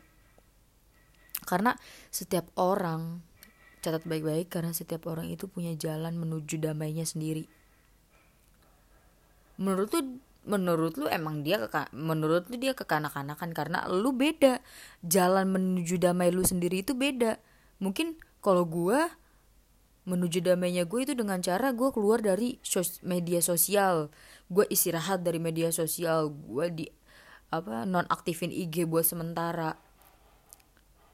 [1.47, 1.71] Karena
[2.11, 3.23] setiap orang
[3.79, 7.47] catat baik-baik karena setiap orang itu punya jalan menuju damainya sendiri.
[9.55, 10.01] Menurut lu
[10.47, 14.59] menurut lu emang dia keka, menurut lu dia kekanak-kanakan karena lu beda.
[15.07, 17.39] Jalan menuju damai lu sendiri itu beda.
[17.79, 19.07] Mungkin kalau gua
[20.07, 24.07] menuju damainya gue itu dengan cara gue keluar dari sos media sosial
[24.47, 26.85] gue istirahat dari media sosial gue di
[27.51, 29.75] apa non aktifin IG buat sementara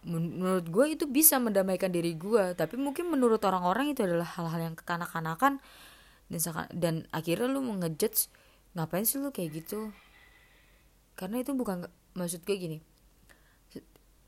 [0.03, 4.75] menurut gue itu bisa mendamaikan diri gue tapi mungkin menurut orang-orang itu adalah hal-hal yang
[4.75, 5.63] kekanak-kanakan.
[6.31, 6.39] Dan
[6.73, 8.31] dan akhirnya lu ngejudge
[8.73, 9.93] ngapain sih lu kayak gitu?
[11.13, 11.85] Karena itu bukan
[12.17, 12.79] maksud gue gini.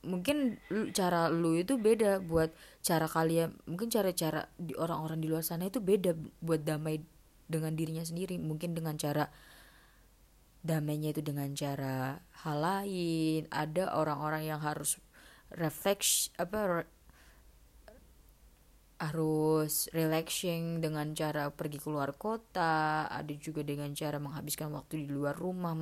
[0.06, 0.62] Mungkin
[0.94, 2.54] cara lu itu beda buat
[2.86, 6.14] cara kalian mungkin cara-cara di orang-orang di luar sana itu beda
[6.46, 7.02] buat damai
[7.50, 8.38] dengan dirinya sendiri.
[8.38, 9.26] Mungkin dengan cara
[10.62, 13.50] damainya itu dengan cara hal lain.
[13.50, 15.02] Ada orang-orang yang harus
[15.54, 16.86] refleks apa
[18.96, 25.36] harus relaxing dengan cara pergi keluar kota ada juga dengan cara menghabiskan waktu di luar
[25.36, 25.76] rumah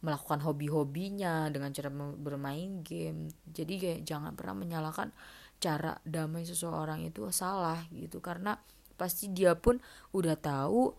[0.00, 3.32] melakukan hobi-hobinya dengan cara bermain game.
[3.48, 5.12] Jadi kayak jangan pernah menyalahkan
[5.60, 8.20] cara damai seseorang itu salah gitu.
[8.20, 8.56] Karena
[9.00, 9.80] pasti dia pun
[10.12, 10.92] udah tahu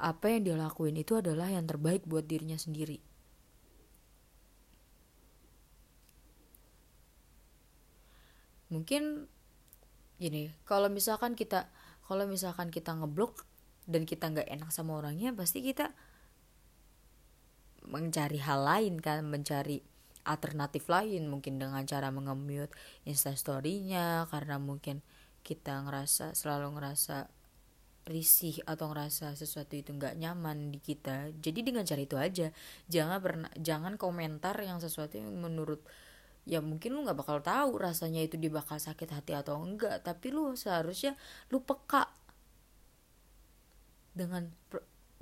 [0.00, 3.11] apa yang dia lakuin itu adalah yang terbaik buat dirinya sendiri
[8.72, 9.28] mungkin
[10.16, 11.68] gini kalau misalkan kita
[12.08, 13.44] kalau misalkan kita ngeblok
[13.84, 15.92] dan kita nggak enak sama orangnya pasti kita
[17.84, 19.82] mencari hal lain kan mencari
[20.22, 22.70] alternatif lain mungkin dengan cara mengemute
[23.04, 25.02] instastorynya karena mungkin
[25.42, 27.26] kita ngerasa selalu ngerasa
[28.06, 31.30] risih atau ngerasa sesuatu itu nggak nyaman di kita.
[31.38, 32.50] Jadi dengan cara itu aja.
[32.90, 35.82] Jangan pernah jangan komentar yang sesuatu yang menurut
[36.42, 40.34] ya mungkin lu nggak bakal tahu rasanya itu dia bakal sakit hati atau enggak tapi
[40.34, 41.14] lu seharusnya
[41.54, 42.10] lu peka.
[44.12, 44.50] Dengan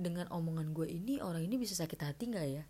[0.00, 2.64] dengan omongan gue ini orang ini bisa sakit hati nggak ya?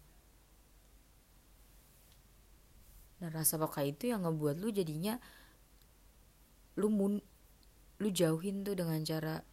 [3.23, 5.21] Dan rasa peka itu yang ngebuat lu jadinya
[6.75, 7.23] lu mun
[8.01, 9.45] lu jauhin tuh dengan cara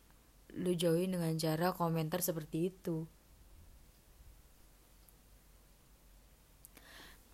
[0.56, 3.06] lu jauhin dengan cara komentar seperti itu.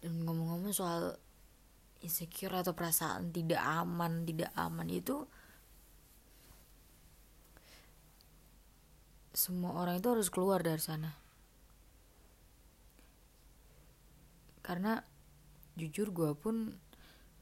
[0.04, 1.15] Dan ngomong-ngomong soal
[2.03, 5.23] insecure atau perasaan tidak aman tidak aman itu
[9.33, 11.09] semua orang itu harus keluar dari sana.
[14.61, 15.01] Karena
[15.75, 16.77] jujur gue pun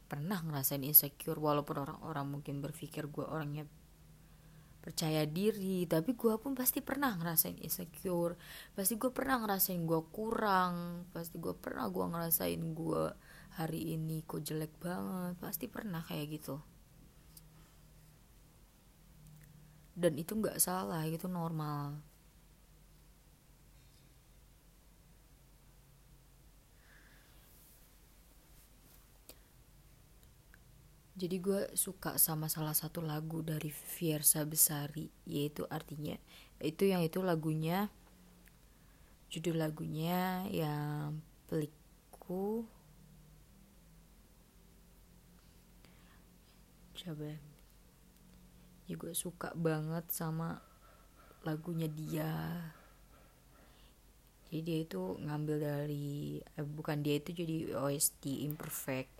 [0.07, 3.67] pernah ngerasain insecure walaupun orang-orang mungkin berpikir gue orangnya
[4.81, 8.33] percaya diri tapi gue pun pasti pernah ngerasain insecure
[8.73, 13.05] pasti gue pernah ngerasain gue kurang pasti gue pernah gue ngerasain gue
[13.59, 15.35] hari ini kok jelek banget.
[15.43, 16.55] Pasti pernah kayak gitu.
[19.95, 21.99] Dan itu nggak salah itu normal.
[31.21, 36.17] Jadi gue suka sama salah satu lagu dari Fiersa Besari yaitu artinya
[36.57, 37.93] itu yang itu lagunya
[39.29, 42.65] judul lagunya yang pelikku
[47.01, 47.39] coba ya?
[48.93, 50.59] Gue suka banget sama
[51.47, 52.29] lagunya dia.
[54.51, 59.11] Jadi dia itu ngambil dari eh, bukan dia itu jadi OST Imperfect.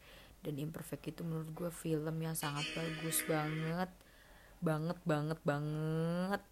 [0.43, 3.89] Dan Imperfect itu menurut gue film yang sangat bagus banget.
[4.59, 6.43] Banget banget banget.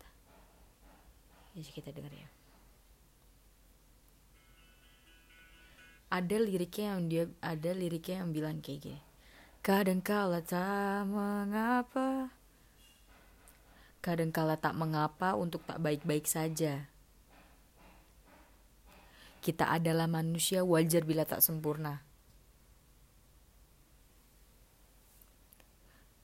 [1.54, 2.30] Ya kita denger ya.
[6.10, 9.09] Ada liriknya yang dia ada liriknya yang bilang kayak gini
[9.70, 12.34] kadang kala tak mengapa.
[14.02, 16.90] Kadangkala tak mengapa untuk tak baik-baik saja.
[19.40, 22.02] kita adalah manusia wajar bila tak sempurna.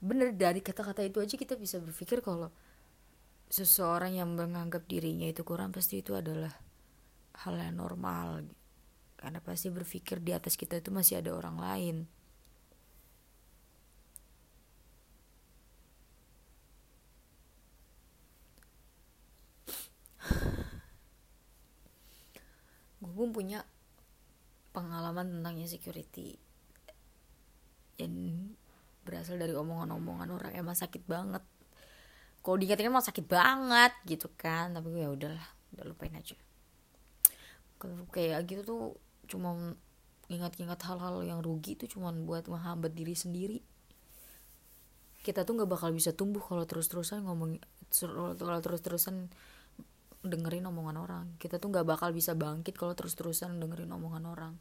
[0.02, 2.50] Bener dari kata-kata itu aja kita bisa berpikir kalau
[3.48, 6.52] seseorang yang menganggap dirinya itu kurang pasti itu adalah
[7.46, 8.42] hal yang normal.
[9.16, 11.96] Karena pasti berpikir di atas kita itu masih ada orang lain
[23.26, 23.66] gue pun punya
[24.70, 26.38] pengalaman tentang insecurity.
[27.98, 28.54] Yang
[29.02, 31.42] berasal dari omongan-omongan orang emang sakit banget.
[32.38, 34.70] Kalau diingat-ingat emang sakit banget gitu kan.
[34.78, 36.38] Tapi gue ya udahlah udah lupain aja.
[37.82, 38.82] Kalau kayak gitu tuh
[39.26, 39.74] cuma
[40.30, 43.58] ingat-ingat hal-hal yang rugi itu cuma buat menghambat diri sendiri.
[45.26, 47.58] Kita tuh nggak bakal bisa tumbuh kalau terus-terusan ngomong
[48.38, 49.34] kalau terus-terusan
[50.28, 51.26] dengerin omongan orang.
[51.40, 54.54] Kita tuh nggak bakal bisa bangkit kalau terus-terusan dengerin omongan orang.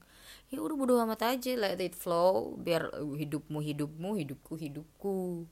[0.50, 5.46] Ya udah bodo amat aja let it flow biar hidupmu hidupmu hidupku hidupku.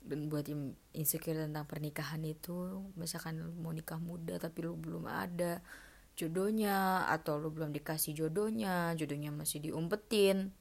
[0.00, 5.62] Dan buat yang insecure tentang pernikahan itu misalkan mau nikah muda tapi lu belum ada
[6.18, 10.52] jodohnya atau lu belum dikasih jodohnya jodohnya masih diumpetin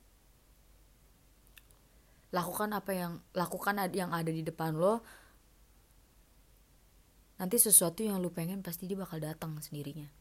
[2.29, 5.01] lakukan apa yang lakukan yang ada di depan lo
[7.39, 10.11] nanti sesuatu yang lu pengen pasti dia bakal datang sendirinya.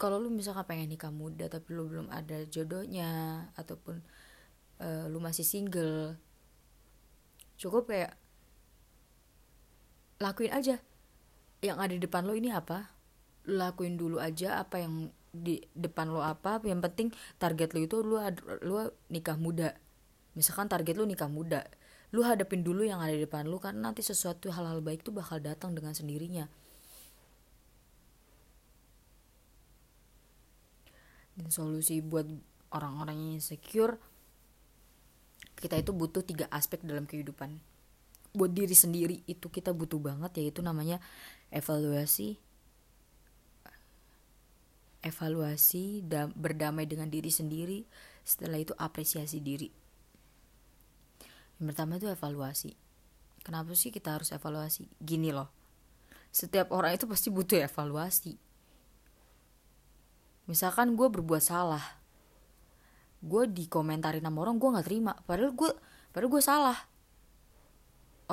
[0.00, 4.00] Kalau lu misalkan pengen nikah muda tapi lu belum ada jodohnya ataupun
[4.80, 6.16] uh, lu masih single
[7.60, 8.16] cukup kayak
[10.16, 10.80] lakuin aja.
[11.60, 12.88] Yang ada di depan lo ini apa?
[13.44, 16.64] Lu lakuin dulu aja apa yang di depan lo apa.
[16.64, 18.16] Yang penting target lo itu lu
[18.64, 18.80] lu
[19.12, 19.76] nikah muda.
[20.32, 21.68] Misalkan target lu nikah muda
[22.10, 25.38] lu hadapin dulu yang ada di depan lu karena nanti sesuatu hal-hal baik tuh bakal
[25.38, 26.50] datang dengan sendirinya.
[31.38, 32.26] Dan solusi buat
[32.74, 33.96] orang-orang yang insecure
[35.54, 37.62] kita itu butuh tiga aspek dalam kehidupan.
[38.34, 40.98] Buat diri sendiri itu kita butuh banget yaitu namanya
[41.54, 42.38] evaluasi
[45.00, 47.88] evaluasi dan berdamai dengan diri sendiri
[48.20, 49.79] setelah itu apresiasi diri
[51.60, 52.72] yang pertama itu evaluasi.
[53.44, 54.88] Kenapa sih kita harus evaluasi?
[54.96, 55.52] Gini loh.
[56.32, 58.40] Setiap orang itu pasti butuh evaluasi.
[60.48, 61.84] Misalkan gue berbuat salah.
[63.20, 65.12] Gue dikomentarin sama orang gue nggak terima.
[65.28, 65.70] Padahal gue
[66.16, 66.78] padahal gue salah.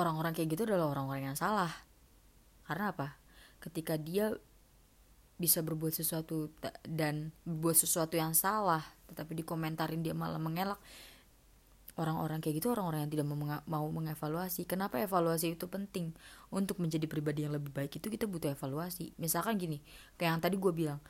[0.00, 1.70] Orang-orang kayak gitu adalah orang-orang yang salah.
[2.64, 3.20] Karena apa?
[3.60, 4.32] Ketika dia
[5.38, 6.50] bisa berbuat sesuatu
[6.82, 10.82] dan berbuat sesuatu yang salah tetapi dikomentarin dia malah mengelak
[11.98, 13.26] orang-orang kayak gitu orang-orang yang tidak
[13.66, 14.64] mau mengevaluasi.
[14.64, 16.14] Kenapa evaluasi itu penting?
[16.54, 19.12] Untuk menjadi pribadi yang lebih baik itu kita butuh evaluasi.
[19.18, 19.82] Misalkan gini
[20.16, 21.02] kayak yang tadi gue bilang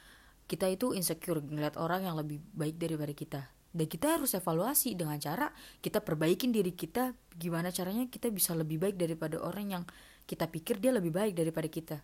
[0.49, 3.41] kita itu insecure ngeliat orang yang lebih baik daripada kita.
[3.69, 5.53] Dan kita harus evaluasi dengan cara
[5.85, 9.85] kita perbaikin diri kita gimana caranya kita bisa lebih baik daripada orang yang
[10.25, 12.01] kita pikir dia lebih baik daripada kita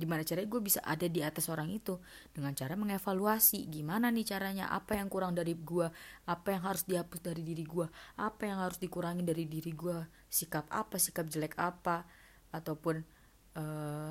[0.00, 2.00] gimana caranya gue bisa ada di atas orang itu?
[2.32, 3.68] Dengan cara mengevaluasi.
[3.68, 4.72] Gimana nih caranya?
[4.72, 5.92] Apa yang kurang dari gue
[6.24, 7.84] apa yang harus dihapus dari diri gue
[8.16, 10.00] apa yang harus dikurangi dari diri gue
[10.32, 10.96] sikap apa?
[10.96, 12.08] Sikap jelek apa?
[12.56, 13.04] Ataupun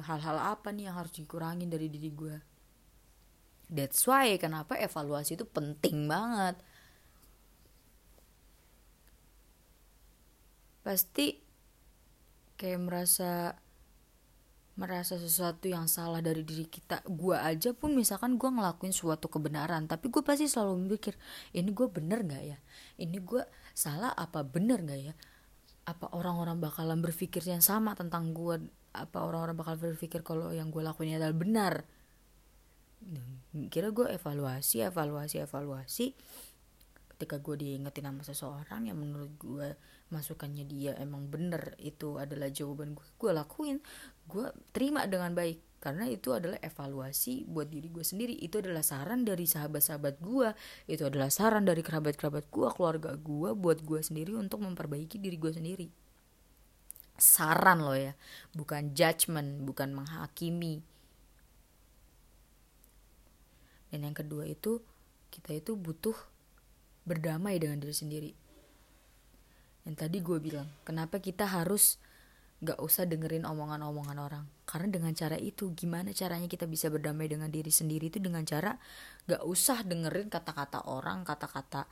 [0.06, 2.36] hal-hal uh, apa nih yang harus dikurangi dari diri gue
[3.70, 6.58] That's why kenapa evaluasi itu penting banget.
[10.82, 11.38] Pasti
[12.58, 13.54] kayak merasa
[14.80, 19.92] merasa sesuatu yang salah dari diri kita gue aja pun misalkan gue ngelakuin suatu kebenaran
[19.92, 21.20] tapi gue pasti selalu mikir
[21.52, 22.58] ini gue bener gak ya?
[22.96, 23.44] Ini gue
[23.76, 25.14] salah apa bener gak ya?
[25.84, 30.80] Apa orang-orang bakalan berpikir yang sama tentang gue apa orang-orang bakal berpikir kalau yang gue
[30.80, 31.84] lakuin adalah benar?
[33.68, 36.16] Kira gue evaluasi evaluasi evaluasi.
[37.20, 39.76] Ketika gue diingetin sama seseorang yang menurut gue
[40.10, 43.78] masukannya dia emang bener itu adalah jawaban gue gue lakuin
[44.26, 48.36] gue terima dengan baik karena itu adalah evaluasi buat diri gue sendiri.
[48.36, 50.52] Itu adalah saran dari sahabat-sahabat gue
[50.92, 55.56] itu adalah saran dari kerabat-kerabat gue keluarga gue buat gue sendiri untuk memperbaiki diri gue
[55.56, 55.88] sendiri.
[57.16, 58.12] Saran loh ya
[58.52, 60.84] bukan judgement bukan menghakimi.
[63.90, 64.84] Dan yang kedua itu
[65.32, 66.16] kita itu butuh
[67.08, 68.32] berdamai dengan diri sendiri
[69.90, 71.98] yang tadi gue bilang kenapa kita harus
[72.62, 74.46] gak usah dengerin omongan-omongan orang?
[74.70, 78.78] Karena dengan cara itu gimana caranya kita bisa berdamai dengan diri sendiri itu dengan cara
[79.26, 81.90] gak usah dengerin kata-kata orang kata-kata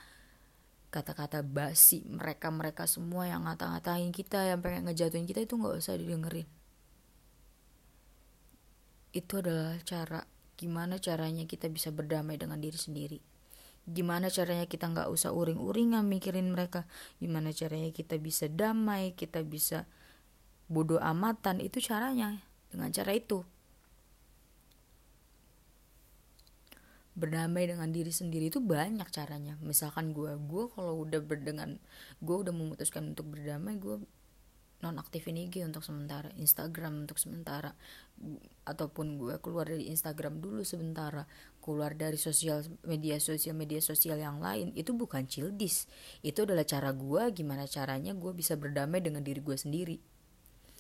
[0.94, 6.48] kata-kata basi mereka-mereka semua yang ngata-ngatain kita yang pengen ngejatuhin kita itu nggak usah didengerin.
[9.12, 10.22] Itu adalah cara
[10.54, 13.37] gimana caranya kita bisa berdamai dengan diri sendiri
[13.88, 16.84] gimana caranya kita nggak usah uring-uringan mikirin mereka
[17.24, 19.88] gimana caranya kita bisa damai kita bisa
[20.68, 23.44] bodoh amatan itu caranya dengan cara itu.
[27.18, 29.58] Berdamai dengan diri sendiri itu banyak caranya.
[29.66, 31.82] Misalkan gue gue kalau udah berdengan
[32.22, 34.06] gue udah memutuskan untuk berdamai gue
[34.78, 37.74] nonaktifin IG untuk sementara Instagram untuk sementara
[38.66, 41.26] ataupun gue keluar dari Instagram dulu sementara
[41.62, 45.90] keluar dari sosial media sosial media sosial yang lain itu bukan childish
[46.22, 49.98] itu adalah cara gue gimana caranya gue bisa berdamai dengan diri gue sendiri.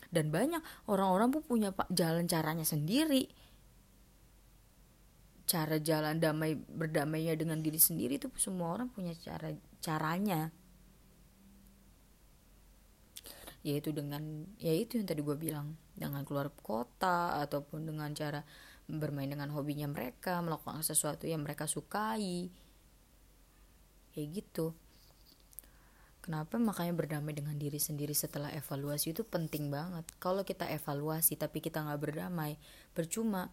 [0.07, 3.27] Dan banyak orang-orang pun punya jalan caranya sendiri.
[5.47, 10.51] Cara jalan damai berdamainya dengan diri sendiri itu semua orang punya cara caranya
[13.67, 18.47] yaitu dengan yaitu yang tadi gue bilang dengan keluar kota ataupun dengan cara
[18.87, 22.47] bermain dengan hobinya mereka melakukan sesuatu yang mereka sukai.
[24.15, 24.71] Kayak gitu.
[26.23, 30.07] Kenapa makanya berdamai dengan diri sendiri setelah evaluasi itu penting banget.
[30.23, 32.55] Kalau kita evaluasi tapi kita nggak berdamai
[32.95, 33.51] percuma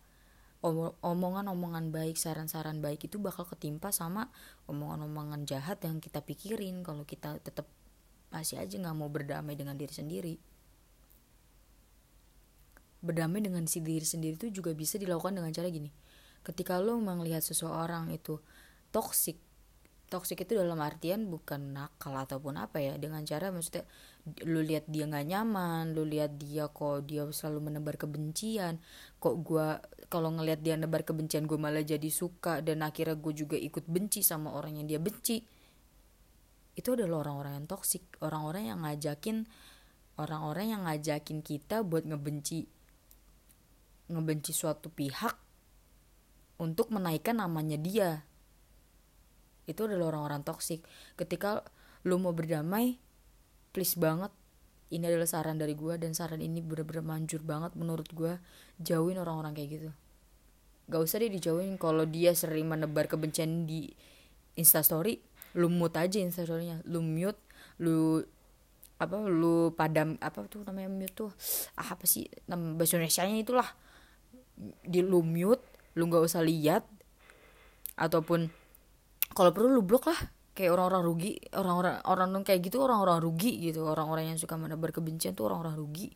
[1.04, 4.32] omongan-omongan baik, saran-saran baik itu bakal ketimpa sama
[4.70, 6.80] omongan-omongan jahat yang kita pikirin.
[6.86, 7.68] Kalau kita tetap
[8.34, 10.34] masih aja nggak mau berdamai dengan diri sendiri.
[12.98, 15.94] Berdamai dengan si diri sendiri itu juga bisa dilakukan dengan cara gini.
[16.42, 18.42] Ketika lo melihat seseorang itu
[18.90, 19.38] toksik,
[20.10, 23.86] toksik itu dalam artian bukan nakal ataupun apa ya, dengan cara maksudnya
[24.48, 28.80] lu lihat dia nggak nyaman lu lihat dia kok dia selalu menebar kebencian
[29.20, 29.68] kok gue
[30.08, 34.24] kalau ngelihat dia nebar kebencian gue malah jadi suka dan akhirnya gue juga ikut benci
[34.24, 35.44] sama orang yang dia benci
[36.74, 39.46] itu adalah orang-orang yang toksik orang-orang yang ngajakin
[40.18, 42.66] orang-orang yang ngajakin kita buat ngebenci
[44.10, 45.34] ngebenci suatu pihak
[46.60, 48.22] untuk menaikkan namanya dia.
[49.64, 50.84] Itu adalah orang-orang toksik
[51.16, 51.64] ketika
[52.04, 53.00] lu mau berdamai
[53.72, 54.30] please banget
[54.92, 58.38] ini adalah saran dari gue dan saran ini bener-bener manjur banget menurut gue
[58.78, 59.90] jauhin orang-orang kayak gitu.
[60.84, 63.88] Gak usah deh dijauhin kalau dia sering menebar kebencian di
[64.54, 65.18] instastory
[65.54, 66.82] lu mute aja instastorynya.
[66.86, 67.38] Lu mute
[67.82, 68.22] lu
[68.94, 71.30] apa lu padam apa tuh namanya mute tuh?
[71.78, 72.26] Ah, apa sih?
[72.46, 73.68] Nama bahasa Indonesia nya itulah.
[74.86, 75.62] Di lu mute
[75.94, 76.86] lu nggak usah lihat
[77.94, 78.50] ataupun
[79.34, 80.20] kalau perlu lu blok lah.
[80.54, 83.82] Kayak orang-orang rugi orang-orang orang kayak gitu orang-orang rugi gitu.
[83.82, 86.14] Orang-orang yang suka menebar kebencian tuh orang-orang rugi.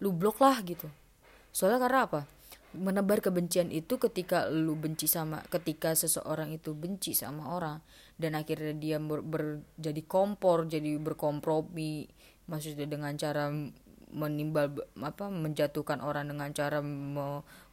[0.00, 0.88] Lu blok lah gitu.
[1.52, 2.20] Soalnya karena apa
[2.74, 7.78] menebar kebencian itu ketika lu benci sama ketika seseorang itu benci sama orang.
[8.14, 12.06] Dan akhirnya dia ber, ber jadi kompor jadi berkompromi
[12.46, 13.50] maksudnya dengan cara
[14.14, 14.70] menimbal
[15.02, 16.78] apa menjatuhkan orang dengan cara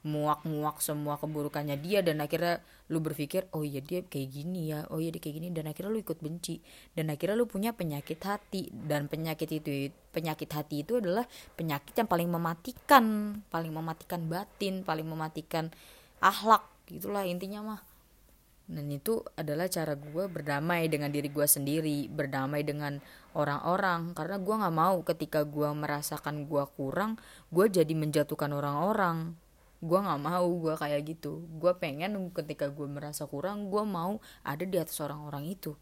[0.02, 4.98] muak-muak semua keburukannya dia dan akhirnya lu berpikir oh iya dia kayak gini ya oh
[4.98, 6.58] iya dia kayak gini dan akhirnya lu ikut benci
[6.98, 12.10] dan akhirnya lu punya penyakit hati dan penyakit itu penyakit hati itu adalah penyakit yang
[12.10, 13.06] paling mematikan
[13.54, 15.70] paling mematikan batin paling mematikan
[16.18, 17.91] akhlak gitulah intinya mah
[18.72, 23.04] dan itu adalah cara gue berdamai dengan diri gue sendiri berdamai dengan
[23.36, 24.16] orang-orang.
[24.16, 27.20] Karena gue nggak mau ketika gue merasakan gue kurang
[27.52, 29.36] gue jadi menjatuhkan orang-orang.
[29.84, 31.44] Gue nggak mau gue kayak gitu.
[31.60, 35.76] Gue pengen ketika gue merasa kurang gue mau ada di atas orang-orang itu.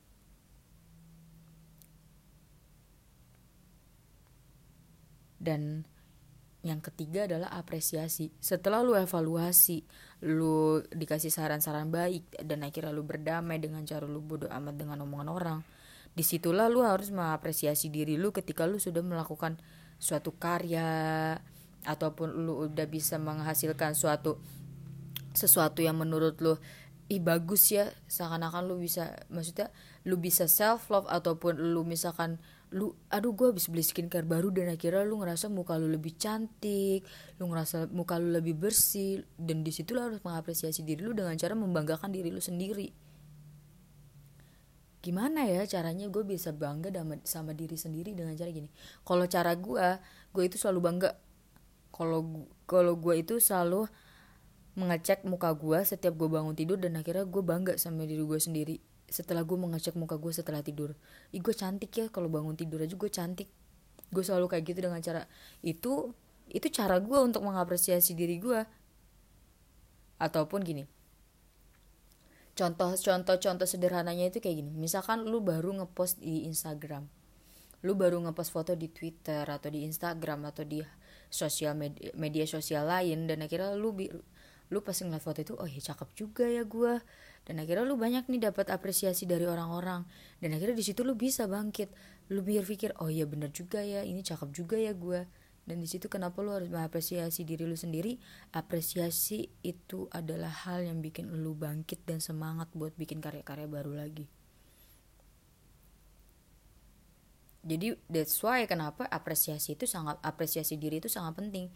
[5.38, 5.86] Dan
[6.60, 8.36] yang ketiga adalah apresiasi.
[8.44, 9.88] Setelah lu evaluasi
[10.20, 15.30] lu dikasih saran-saran baik dan akhirnya lu berdamai dengan cara lu bodoh amat dengan omongan
[15.32, 15.60] orang.
[16.12, 19.56] Di situlah lu harus mengapresiasi diri lu ketika lu sudah melakukan
[19.96, 21.36] suatu karya
[21.88, 24.40] ataupun lu udah bisa menghasilkan suatu
[25.32, 26.60] sesuatu yang menurut lu
[27.10, 29.74] ih bagus ya seakan-akan lu bisa maksudnya
[30.06, 32.38] lu bisa self love ataupun lu misalkan
[32.70, 37.02] lu aduh gue habis beli skincare baru dan akhirnya lu ngerasa muka lu lebih cantik
[37.42, 41.34] lu ngerasa muka lu lebih bersih dan di situ lu harus mengapresiasi diri lu dengan
[41.34, 42.94] cara membanggakan diri lu sendiri.
[45.00, 46.94] Gimana ya caranya gue bisa bangga
[47.26, 48.70] sama diri sendiri dengan cara gini?
[49.02, 49.88] Kalau cara gue
[50.36, 51.12] gue itu selalu bangga.
[51.90, 53.90] Kalau kalau gue itu selalu
[54.78, 58.78] mengecek muka gue setiap gue bangun tidur dan akhirnya gue bangga sama diri gue sendiri
[59.10, 60.96] setelah gue mengecek muka gue setelah tidur.
[61.34, 63.50] Ih gue cantik ya kalau bangun tidur aja gue cantik.
[64.10, 65.26] Gue selalu kayak gitu dengan cara
[65.62, 66.14] itu
[66.50, 68.66] itu cara gue untuk mengapresiasi diri gue
[70.18, 70.84] ataupun gini
[72.58, 74.72] contoh contoh contoh sederhananya itu kayak gini.
[74.76, 77.08] Misalkan lu baru ngepost di Instagram
[77.84, 80.84] lu baru ngepost foto di Twitter atau di Instagram atau di
[81.32, 83.96] sosial media, media sosial lain dan akhirnya lu
[84.70, 87.00] lu pas ngeliat foto itu oh ya cakep juga ya gue
[87.48, 90.06] dan akhirnya lu banyak nih dapat apresiasi dari orang-orang.
[90.38, 91.90] Dan akhirnya di situ lu bisa bangkit.
[92.30, 95.26] Lu pikir oh ya bener juga ya ini cakep juga ya gue
[95.70, 98.18] dan di situ kenapa lu harus mengapresiasi diri lu sendiri?
[98.58, 104.26] Apresiasi itu adalah hal yang bikin lu bangkit dan semangat buat bikin karya-karya baru lagi.
[107.62, 111.70] Jadi that's why kenapa apresiasi itu sangat apresiasi diri itu sangat penting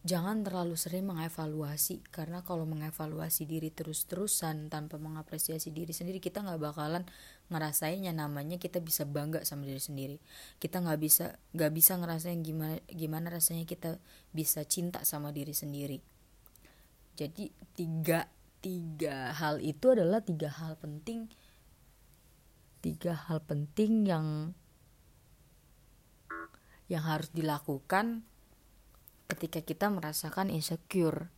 [0.00, 6.60] jangan terlalu sering mengevaluasi karena kalau mengevaluasi diri terus-terusan tanpa mengapresiasi diri sendiri kita nggak
[6.60, 7.04] bakalan
[7.52, 8.16] ngerasainnya.
[8.16, 10.16] Namanya kita bisa bangga sama diri sendiri.
[10.56, 14.00] Kita nggak bisa nggak bisa ngerasain gimana gimana rasanya kita
[14.32, 16.00] bisa cinta sama diri sendiri.
[17.20, 18.24] Jadi tiga
[18.64, 21.28] tiga hal itu adalah tiga hal penting
[22.80, 24.56] tiga hal penting yang
[26.88, 28.24] yang harus dilakukan
[29.30, 31.30] ketika kita merasakan insecure.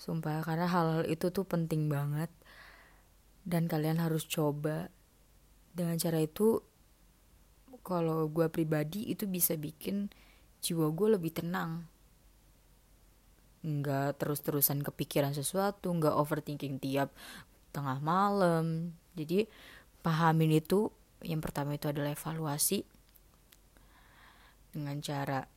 [0.00, 2.32] Sumpah karena hal-hal itu tuh penting banget.
[3.44, 4.88] Dan kalian harus coba.
[5.76, 6.64] Dengan cara itu
[7.84, 10.08] kalau gue pribadi itu bisa bikin
[10.64, 11.84] jiwa gue lebih tenang.
[13.64, 17.12] Nggak terus-terusan kepikiran sesuatu nggak overthinking tiap
[17.72, 18.96] tengah malam.
[19.12, 19.44] Jadi
[20.00, 20.88] pahamin itu.
[21.24, 22.84] Yang pertama itu adalah evaluasi.
[24.72, 25.53] Dengan cara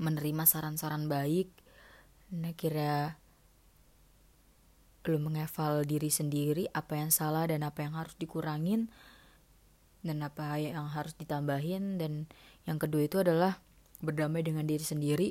[0.00, 1.52] menerima saran-saran baik
[2.32, 3.20] nah kira
[5.04, 8.88] lu mengeval diri sendiri apa yang salah dan apa yang harus dikurangin
[10.00, 12.24] dan apa yang harus ditambahin dan
[12.64, 13.60] yang kedua itu adalah
[14.00, 15.28] berdamai dengan diri sendiri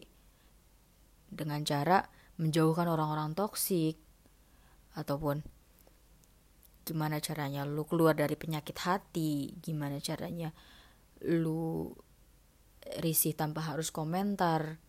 [1.30, 2.06] dengan cara
[2.38, 3.98] menjauhkan orang-orang toksik
[4.98, 5.42] ataupun
[6.86, 10.50] gimana caranya lu keluar dari penyakit hati gimana caranya
[11.22, 11.94] lu
[12.98, 14.82] risih tanpa harus komentar.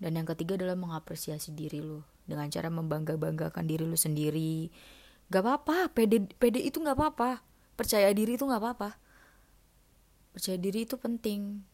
[0.00, 4.70] Dan yang ketiga adalah mengapresiasi diri lu dengan cara membangga-banggakan diri lu sendiri.
[5.28, 7.42] Gak apa-apa, pede, pede itu gak apa-apa.
[7.74, 8.96] Percaya diri itu gak apa-apa.
[10.30, 11.66] Percaya diri itu penting.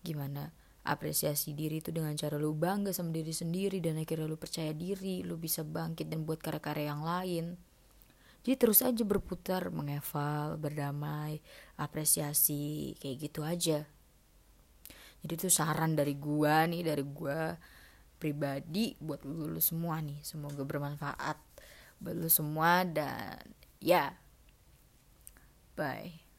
[0.00, 0.50] Gimana?
[0.82, 5.22] Apresiasi diri itu dengan cara lu bangga sama diri sendiri dan akhirnya lu percaya diri,
[5.22, 7.54] lu bisa bangkit dan buat karya-karya yang lain.
[8.42, 11.38] Jadi terus aja berputar, mengeval, berdamai,
[11.78, 13.86] apresiasi, kayak gitu aja
[15.22, 17.54] jadi itu saran dari gua nih dari gua
[18.18, 21.38] pribadi buat lu, lu semua nih semoga bermanfaat
[22.02, 23.38] buat lu semua dan
[23.78, 24.10] ya yeah.
[25.78, 26.31] bye